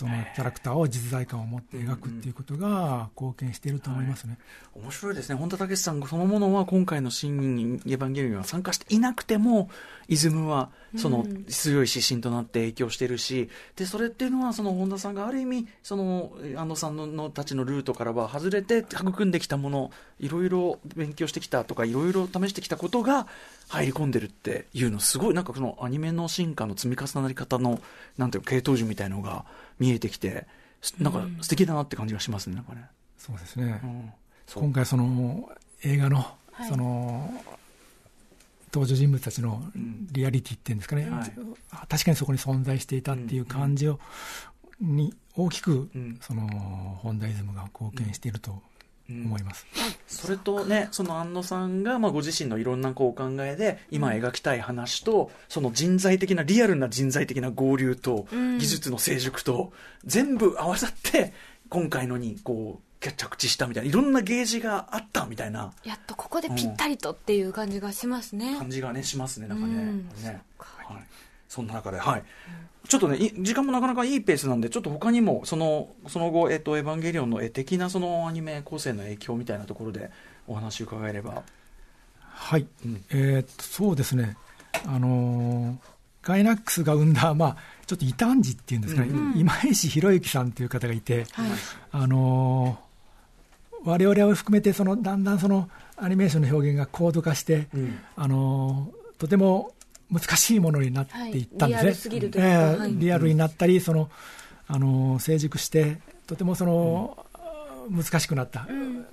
[0.01, 4.39] そのキャラクターを実在感を持って描くっていうことが貢献していると思いますね。
[4.75, 5.35] 面白いですね。
[5.35, 9.69] 本田武さんそのものは今回の「新エヴァンゲリオン」は参加していなくても
[10.09, 23.27] イズムはその強い指針となって影響してるし、でそれっていうのはその本田さんがある意味その安野さんののたちのルートからは外れて育んできたものいろいろ勉強してきたとかいろいろ試してきたことが
[23.69, 27.81] 入り込んでるっていうのすごいなんかそのアニメの進化の積み重なり方の
[28.17, 29.45] なんていうか系統樹みたいのが
[29.81, 30.47] 見えてきて
[30.99, 32.87] なんか素敵だなって感じがしますねなんかね。
[33.19, 34.13] そうですね、うん。
[34.55, 35.51] 今回その
[35.83, 36.69] 映画のはい。
[36.69, 37.33] その
[38.73, 40.07] 登場人物たちのん。
[40.13, 41.33] リアリティっていうんですかね、はい。
[41.89, 43.99] 確かにそこに存在していたっていう感じを、
[44.81, 46.19] に大きくうん。
[46.21, 46.47] その
[47.03, 48.63] 本田イズムが貢献していると
[49.11, 49.67] 思います。
[50.07, 59.73] それとね、その安野さんが、まあ、ご自身のいろんなこうお考えで、今描きたい話と、その人材的な、リアルな人材的な合流と、うん技術の成熟と、
[60.05, 61.33] 全部合わさって、
[61.69, 68.57] 今回のに、こう、着地したみたいな、いろんなゲージがあったみたいなやっとここでぴったりとっていう感じがしますね。
[68.59, 69.75] 感じがね、しますね、なんかね。
[69.75, 71.05] うんねはい。
[71.51, 72.23] そんな中で、はい。
[72.89, 80.11] ちょっとね、い時間もなかなかいいペースなんで、ちょっと他にも、その、その後、えっと、エヴァンゲリオンの絵的な、そのアニメ構成の影響みたいなところで、
[80.47, 81.43] お話伺えれば。
[82.21, 83.05] はい、うん。
[83.11, 84.37] えーっとそうですね、
[84.87, 85.77] あのー
[86.23, 89.41] ガイナックスが生んだ、まあ、ちょっと異端児っていうんですかね、うん。
[89.41, 91.51] 今石博之さんという方がいて、はい。
[91.93, 92.91] あのー
[93.83, 97.99] 我々を含めてそのだんだんそのアニメーションの表現が高度化して、うん。
[98.15, 99.73] あのーとても
[100.11, 102.95] 難しいものになっていったんですね、はい。
[102.97, 104.11] リアルになったりその、
[104.67, 107.27] あのー成熟してとてもその、
[107.91, 109.07] 難しくなった、うん。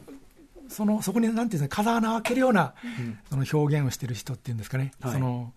[0.67, 3.19] そのそこになんていうんですか風穴を開けるような、うん。
[3.29, 5.13] その表現をしている人っていうんですかね、はい。
[5.13, 5.53] その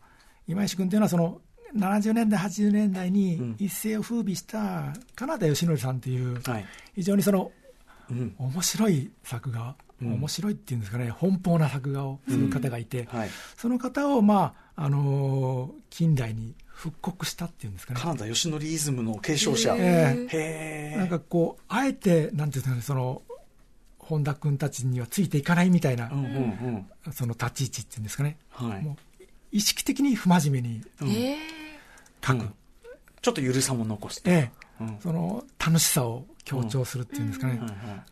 [0.47, 1.41] 今石君というのはその
[1.77, 3.15] 70年代、80年代うん。
[3.15, 6.67] に一世を風靡した金田義則さんという、はい。
[6.95, 7.51] 非常にその
[8.11, 8.35] うん。
[8.39, 13.31] 面白い作画、うん面白いっていうんですかね、奔放な作画をする方がいて、はい。
[13.57, 18.01] その方を、まああのー近代に復刻したっていうんですかね。
[18.01, 19.75] 金田義則イズムの継承者。
[19.77, 20.93] へえ。
[20.95, 20.97] え。
[20.97, 23.23] なんかこう、あえて、なんていうんですかね、その、
[23.99, 28.83] 本田君たちにはついていかないみたいな、うんうんその立ち位置っていうんですかね、うんはい。
[28.83, 31.37] もう意識的に不真面目にええ。
[32.25, 32.55] 書く、うん。
[33.21, 34.85] ちょっとゆるさも残して、ええ。
[34.85, 34.99] うん。
[35.01, 37.61] その楽しさを強調するっていうんですかね、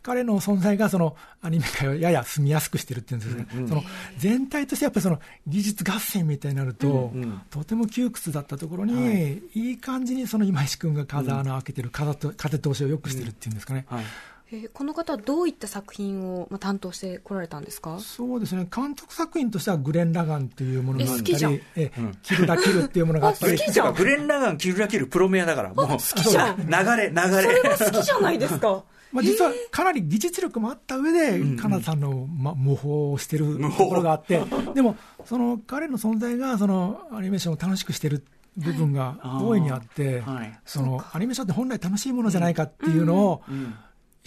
[0.01, 3.67] 彼の存在がそのアニメ界をやや住みやすくしてるっていうんですかね、うんうん。
[3.67, 3.83] その
[4.17, 7.41] 全体としてやっぱりその技術合戦みたいになると、うんうん。
[7.49, 9.41] とても窮屈だったところに、はい。
[9.53, 13.85] い、い感じにその今石君が風穴を開けてる、風と風通しを良くしてるっていうんですかね。
[13.89, 14.03] はい
[14.51, 17.99] えーこの方はどういった作品を、まあ、担当してこられたんですか？
[17.99, 18.67] そうですね。
[18.75, 22.17] 監督作品としてはグレン・ラガンというものがあったり、えうん。
[22.23, 23.85] キルラ・キルっていうものがあったり、あ好きじゃん。
[23.87, 26.57] だからグレン・ラガン、キルラキル、プロメアだから、もう、好きじゃん。
[26.57, 27.77] 流れ、流れ。
[27.77, 28.83] 好きじゃないですか。
[29.11, 34.39] まあ、実はかなり技術力もあった上で、んカナダさんの、ま、模倣をしてるところがあって、
[34.75, 34.95] でも、
[35.25, 38.23] その彼の存在がそのアニメーションを楽しくしてる
[38.57, 43.73] 部分が大いにあって、はいそのアニメーションって本来楽しいものじゃないかっていうのを、うん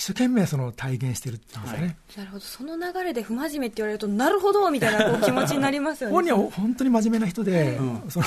[0.02, 1.86] 一生懸命その体現してるっていうんですかね。
[1.86, 8.26] はいなるほどその流れで不真面目って言われるとなるほどみたいなこう 気持ちになりますよね本人は本当に真面目な人で、うんその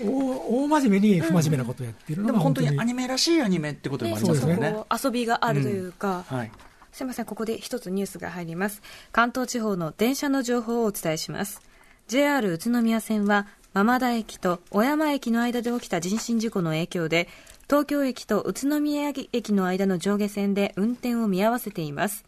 [0.00, 4.72] 大大真面目に不真面目なことをやっているのでが本当にも本当にアニメらしいアニメってことでもありますよね。
[4.72, 6.52] こう遊びがあるというか、はい。
[6.92, 8.80] すみません、ここで一つニュースが入ります。
[9.12, 11.60] 関東地方の電車の情報をお伝えします。
[12.08, 17.28] JR 宇都宮線は、間田駅と小山駅の間で起きた人身事故の影響で、
[17.72, 22.26] 東京駅と宇都宮駅の間の上下線で運転を見合わせています。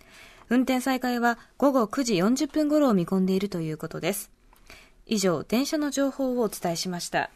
[0.49, 4.31] 運転再開は午後9時40分頃を見込んでいるということです。
[5.05, 7.29] 以上、電車の情報をお伝えしました。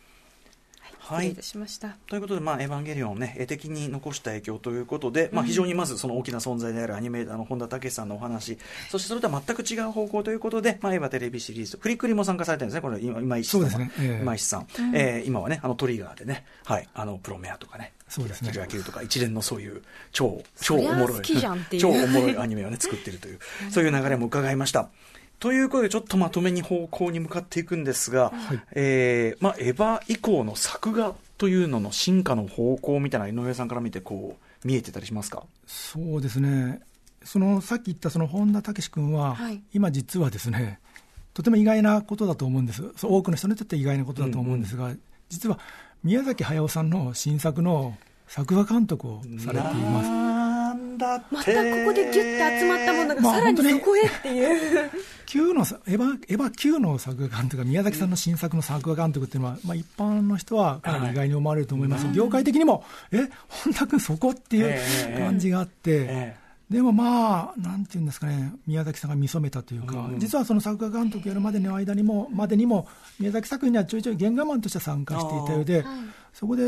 [1.08, 1.26] はい。
[1.26, 1.96] 失礼いたしました。
[2.06, 8.58] ということで、まあ、エヴァンゲリオンをね、絵的に残した影響ということで、まあ、非常にまずその大きな存在であるアニメーターの本田武さんのお話、
[8.90, 13.70] そしてそれとは全く違う方向ということで、まあ、エヴァテレビシリーズ、フリクリも参加されてるんですね、これ、今今石さんは。
[13.70, 14.06] そうですね。
[14.06, 14.22] ええ。
[14.22, 14.66] 今石さん。
[14.94, 18.52] えー今はね、あのトリガーでね、はい、あの、プロメアとかね、そうですね。
[18.52, 19.82] とか、一連のそういう
[20.12, 21.82] 超、超おもろい、好きじゃんっていう。
[21.82, 23.38] 超おもろいアニメをね、作ってるという、
[23.70, 24.88] そういう流れも伺いました。
[25.38, 28.32] ということで、ちょっとまとめに方向に向かっていくんですが、
[28.72, 35.44] えーまあ、エヴァ以降の作画というのの進化の方向みたいな、井上さんから見て、こう、見えてたりしますか？
[35.66, 36.80] そうですね、
[37.22, 39.62] そのさっき言ったその本田武君は、はい。
[39.72, 40.80] 今、実はですね、
[41.34, 44.92] とても意外なことだと思うんです、そう多くの人にとって意外なことだと思うんですが、
[45.28, 45.60] 実は
[46.02, 50.27] 宮崎駿さんの新作の作画監督をされています。
[50.98, 51.26] だって。
[51.30, 54.90] またここでギュッて集まったものがまあさらにそこへっていう。
[55.26, 62.82] Q のさエヴァエヴァ Q の作画監督が宮崎さんの新作の作画監督っていうのは、まあ、一般の人はかなり意外に思われると思います、業界的にも、
[63.12, 66.36] え、本田君、そこっていうええ感じがあって、え
[66.70, 70.20] でもまあ、なんていうんですかね、宮崎さんが見初めたというか、うんうん。
[70.20, 72.86] 実はその作画監督やるまでの間にも、までにも、
[73.18, 75.84] 宮崎作品にはちょいちょい原画マンとして参加していたようで、
[76.34, 76.62] そこで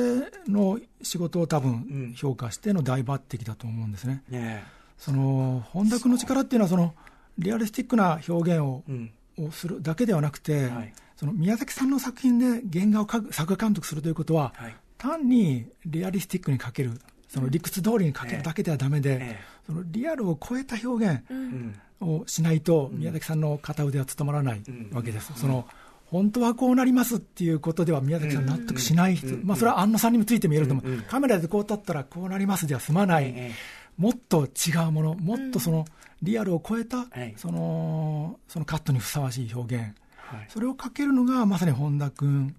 [0.49, 4.23] の仕事を多うん分評価しての大抜擢だと思うんですね。
[4.31, 4.65] えね
[4.97, 6.95] その本田君の力っていうのはその
[7.39, 9.13] リアリスティックな表現をえうん。
[9.39, 10.93] をするだけではなくて、はい。
[11.17, 14.77] その宮崎さんの作品で原画を描く作画監督するということは、はい。
[14.99, 19.39] 単にリアリスティックに描ける、その理屈通りに描けるだけではだめで、ええ。
[19.64, 21.81] そのリアルを超えた表現うん。
[22.01, 24.91] をしないと、宮崎さんの片腕は務まらないうん。
[24.93, 25.33] わけです。
[25.37, 25.66] その
[26.07, 29.43] 本当はこうなりますっていうことでは宮崎さん納得しない人、うん。
[29.45, 30.95] まあ、それは安野さんにもついて見えると思う、うん。
[30.95, 31.03] うん。
[31.03, 32.66] カメラでこう撮ったらこうなります。
[32.66, 33.53] では済まない、え
[33.97, 35.85] もっと違うもの、もっとその
[36.22, 37.35] リアルを超えた、はい。
[37.37, 39.85] そのそのカットにふさわしい表現、
[40.16, 40.47] はい。
[40.49, 42.57] それをかけるのがまさに本田君、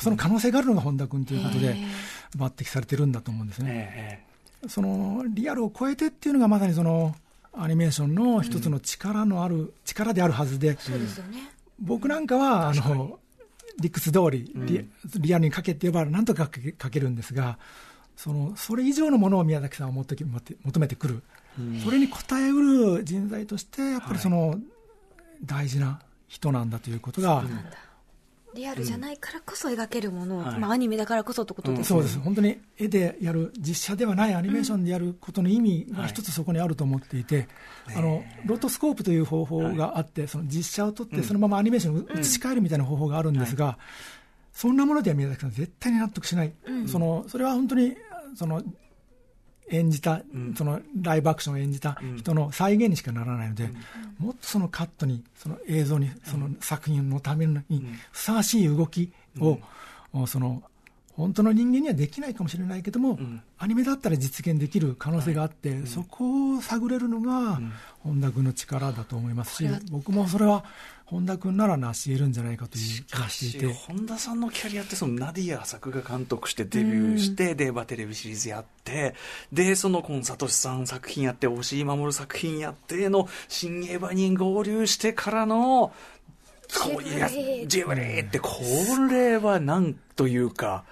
[0.00, 1.76] その可能性があるのが本田君ということで、
[2.36, 4.24] 抜擢されてるんだと思うんですね。
[4.64, 7.14] えそのリアルを超えてっていうのがまさにその
[7.52, 11.50] アニメーションの一つの力のある、力であるはずで、そうですよね。
[11.80, 13.18] 僕なんかはあの
[13.78, 14.86] 理屈通りリ,、
[15.18, 17.58] リアルにかけって言えばなんとかかけかけるんですが
[18.16, 21.22] そのそれ以上のものを宮崎さんは求めて求めてくる、
[21.82, 24.58] それに応えうる人材としてやっぱりその、
[25.42, 27.44] 大事な人なんだということが、
[28.54, 30.58] リアルじゃないからこそ描けるものを、はい。
[30.58, 31.84] まあアニメだからこそってことですね。
[31.84, 32.18] そうです。
[32.18, 37.48] 本当に絵でやる実写ではないアニメーションでやることの意味が一つそこにあると思っていて、
[37.94, 43.78] あのロトスコープという方法があって、その実写を撮ってそのままアニメーションを移し替えるみたいな方法があるんですが、
[44.52, 46.52] そんなものでは宮崎さん絶対に納得しない、
[46.86, 47.96] そのそれは本当に
[48.34, 48.62] その
[49.70, 50.22] 演じた、
[50.56, 53.70] そのライブアクションを演じた人の再現にしかならないので、
[54.18, 57.62] もっとそのカットに、その映像に、その作品のために
[58.10, 59.58] ふさわしい動きを、
[60.26, 60.62] その
[61.20, 63.42] 本当の人間にはできないかもしれないけども、ん。
[63.58, 67.60] アニメだったら実現できる可能性があって、そこを探れるのが、
[68.00, 70.64] 本田君の力だと思いますし、僕もそれは
[71.04, 73.66] 本田君なら成し得るんじゃないかという気がしていて。
[73.72, 79.14] 本田さんのキャリアってそのナディア作画監督してデビューして、で、バテレビシリーズやって、
[79.52, 85.92] で、そのコンサトシさん作品やって、押井守作品やっての、新エヴァに合流してからの、
[86.78, 87.28] こういや
[87.66, 88.50] ジブリって、こ
[89.10, 90.84] れはなんというか、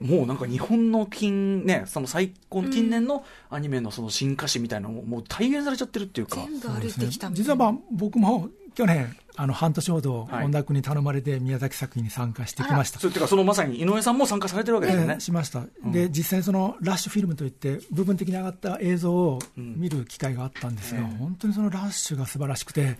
[0.00, 6.36] もうなんか日本の近、ね、その最高、近年のアニメのその進化史みたいなのも、もう体現されちゃってるっていうか。
[6.36, 10.42] 全部歩いてきたみたい実はまあ僕も去年あの半年ほどはい。
[10.42, 15.14] 本田君に頼まれて宮崎作品に参加してきました、それっていうか、そのまさに井上さんも参加されてるわけですよね。
[15.14, 22.98] ええしました、で実際にそのラッシュフィルムといって部分的に上がった映像を見る機会があったんですが、本当にそのラッシュが素晴らしくて、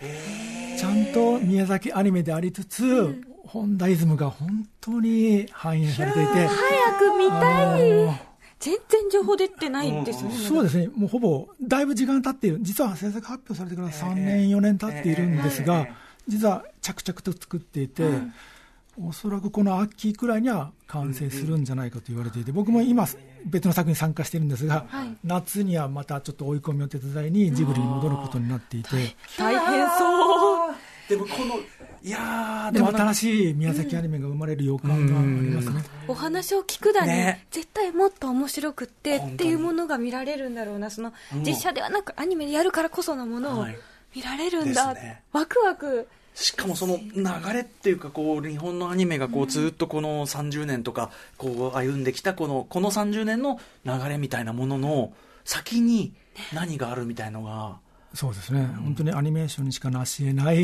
[0.79, 6.49] ちゃんと宮崎アニメでありつつ、本田イズムが本当に反映されていて、早
[6.99, 7.81] く見たい、
[8.59, 15.89] 全然情報出てないんですね、そうですね、もうほぼだいぶ時間経っている、実は制作発表されてから3年、4年経っているんですが、
[16.29, 18.05] 実は着々と作っていて、
[19.03, 23.07] おそらくこの秋くらいには完成するんじゃないかと言われていて、僕も今、
[23.47, 24.85] 別の作品に参加しているんですが、
[25.25, 30.75] 夏にはまたちょっと追い込みを手伝いにジブリに戻ることになっていて、大変そう。
[31.09, 31.55] でもこの、
[32.03, 35.83] いやー、でも新しい宮崎アニメが生まれる予感がありますね。
[36.09, 37.47] お話を聞くだに、ね。
[37.51, 40.91] 絶対もっと面白くってっていうものが見られるんだろうな。
[40.91, 41.13] その
[41.45, 43.79] 実写ではなくアニメでやるからこそのものをはい。
[44.15, 45.23] 見られるんだ、ですね。
[45.33, 46.09] ワクワク。
[46.35, 55.13] しかもその流れっていうかこう日本のアニメがこうずっとこの30年とかこう歩んできたこのこの30年の流れみたいなものの
[55.45, 56.15] 先に
[56.55, 57.79] 何があるみたいのが
[58.15, 60.59] そうですね、本当にアニメーションにしかなし得ない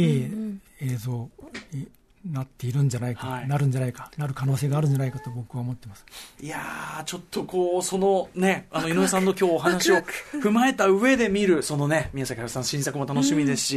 [0.80, 1.30] 映像。
[1.72, 1.88] に
[2.32, 3.48] なっているんじゃないか、はい。
[3.48, 6.04] なるんじゃないか、なる可能性があるんじゃないかと僕は思ってます。
[6.40, 9.96] いやーちょっとこうそのねあの井上さんの今日お話を
[10.42, 13.76] 踏まえた上で見るそのね宮崎駿さん新作も楽しみですし、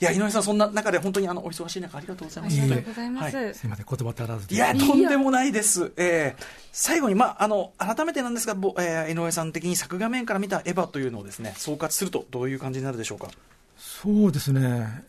[0.00, 3.54] いや井上さんそんな中で本当にあのお忙しい中ありがとうございますありがとうございます、はい。
[3.54, 4.54] すみません、言葉足らずで。
[4.54, 5.92] いや、とんでもないです。
[5.96, 6.44] えー
[6.76, 13.28] 最後に、まあ、あの、改めてなんですが、ぼえー井上さん的に作画面から見たエヴァというのをですね、総括すると、どういう感じになるでしょうか？
[13.78, 15.04] そうですね、うん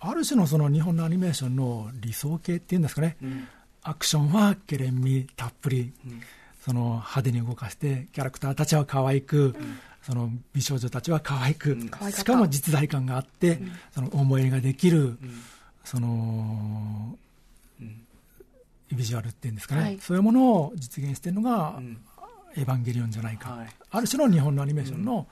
[0.00, 3.16] ある種のその日本のアニメーションの理想形っていうんですかね、
[3.82, 5.92] アクションはけれんみたっぷり、
[6.64, 9.54] その派手に動かして、キャラクターたちは可愛く、
[10.02, 11.78] その美少女たちは可愛く、
[12.12, 13.60] しかも実在感があって、
[13.94, 15.18] その思い入れができる、
[15.84, 17.16] その、
[18.92, 19.98] ビジュアルっていうんですかね、はい。
[20.00, 21.98] そういうものを実現しているのが、ん。
[22.56, 23.68] エヴァンゲリオンじゃないか、はい。
[23.90, 25.26] ある種の日本のアニメーションの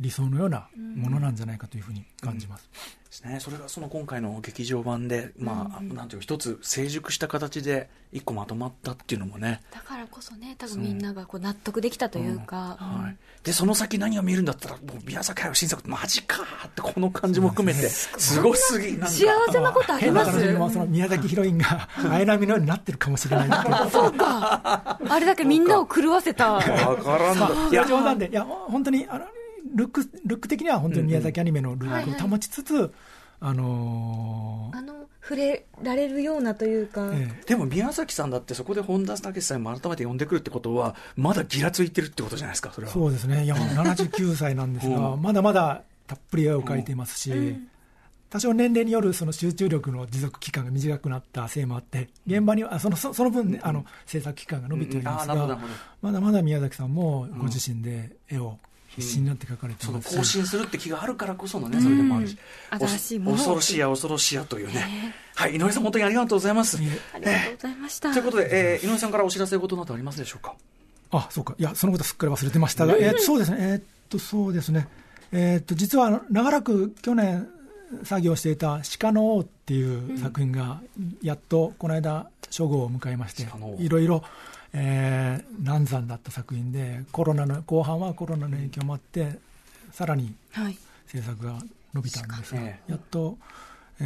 [0.00, 2.68] 理想のようなものなんじゃないかというふうに感じます。
[3.14, 3.38] ですね。
[3.40, 9.60] それがその今回の劇場版で、まあ、なんていうか一つ成熟した形で一個まとまったっていうのもね。
[9.72, 13.16] だからこそね多分みんながこう納得できたというか、はい。
[13.44, 19.06] で、その先何が見えるんだったら、もう宮崎駿新作マジかーってこの感じも含めて、すごすぎ、なんか。
[19.08, 20.32] 幸せなことあります？
[20.72, 23.90] その宮崎ヒロインが綾波のようになってるかもしれない。
[23.90, 24.98] そうか。
[25.08, 26.54] あれだけみんなを狂わせた。
[26.54, 27.70] わから。
[27.70, 29.26] いや、冗談で、いや本当にあの
[29.74, 32.92] ルックルック的には本当に宮崎アニメのルックを保ちつつ、
[33.40, 34.94] あのーあの
[35.24, 37.44] 触れられるようなというか、ええ。
[37.46, 42.92] でも宮崎さんだってそこで本田武さんも改めて呼んでくるってことは、まだギラついてるってことじゃないですか、それは。
[42.92, 47.56] そうですね、いや79歳なんですが、うまだまだたっぷり絵を描いていますし、
[48.28, 55.58] 多少年齢によるその集中力の持続期間が短くなったせいもあって、現場には、あそのそその分、ね、あの制作期間が伸びておりますが
[56.02, 58.58] まだまだ宮崎さんもご自身で絵を
[58.96, 62.36] 必死になって描かれていその更新するって気があるからこそのね、それでもあるし。
[62.72, 62.78] うん。
[62.78, 63.36] 新しいものを。
[63.36, 65.14] 恐ろしいや恐ろしいやというね。
[65.34, 66.82] はい、井上さん本当にありがとうございます。
[66.82, 66.98] いえ。
[67.14, 68.12] ありがとうございました。
[68.12, 70.54] ということで、えー井上さんからお知らせことなどありますでしょうか？
[71.10, 74.88] あそうか、いや、そのことすっかり忘れてましたが、えーとそうですね、えーっと、そうですね、
[75.30, 77.48] えーっと、実は長らく去年
[78.02, 80.80] 作業していた鹿の王っていう作品が、
[81.22, 83.46] やっとこの間、初号を迎えまして
[83.78, 84.24] いろいろ、
[84.74, 89.38] えー難産だった作品で、コロナの、後半はコロナの影響もあって、
[89.92, 91.58] さらにはい制作が
[91.94, 93.38] 伸びたんですが、えやっと、
[94.00, 94.04] え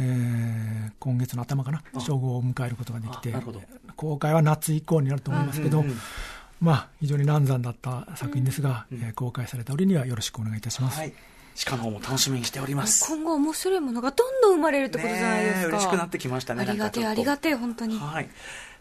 [0.89, 3.33] ー今月の頭かな、初号を迎えることができて
[3.95, 5.97] 公開は夏以降になると思いますけど、うんうんうん
[6.61, 10.99] まあ、非常に難産だった作品ですが、えー公開された折にはよろしくお願いいたします。
[10.99, 11.13] はい。
[11.65, 13.05] 鹿の方も楽しみにしております。
[13.07, 16.61] 今後面白いものがどんどん生まれるってことじゃないですか、嬉しくなってきましたね。
[16.61, 18.29] ありがてえありがてえ本当にはい。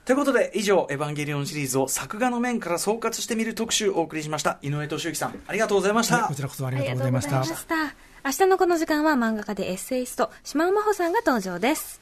[0.09, 4.59] ということで、以上、エヴァンゲリオンシリーズを作画の面から総括してみる特集をお送りしました。
[4.62, 6.20] 井上俊之さん、ありがとうございました。
[6.20, 7.44] こちらこそあありがとうございました。
[7.44, 7.76] した
[8.24, 12.00] 明日のこの時間は漫画家でエッセイスト島尾真帆さんが登場です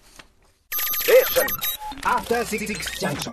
[3.00, 3.32] Junction.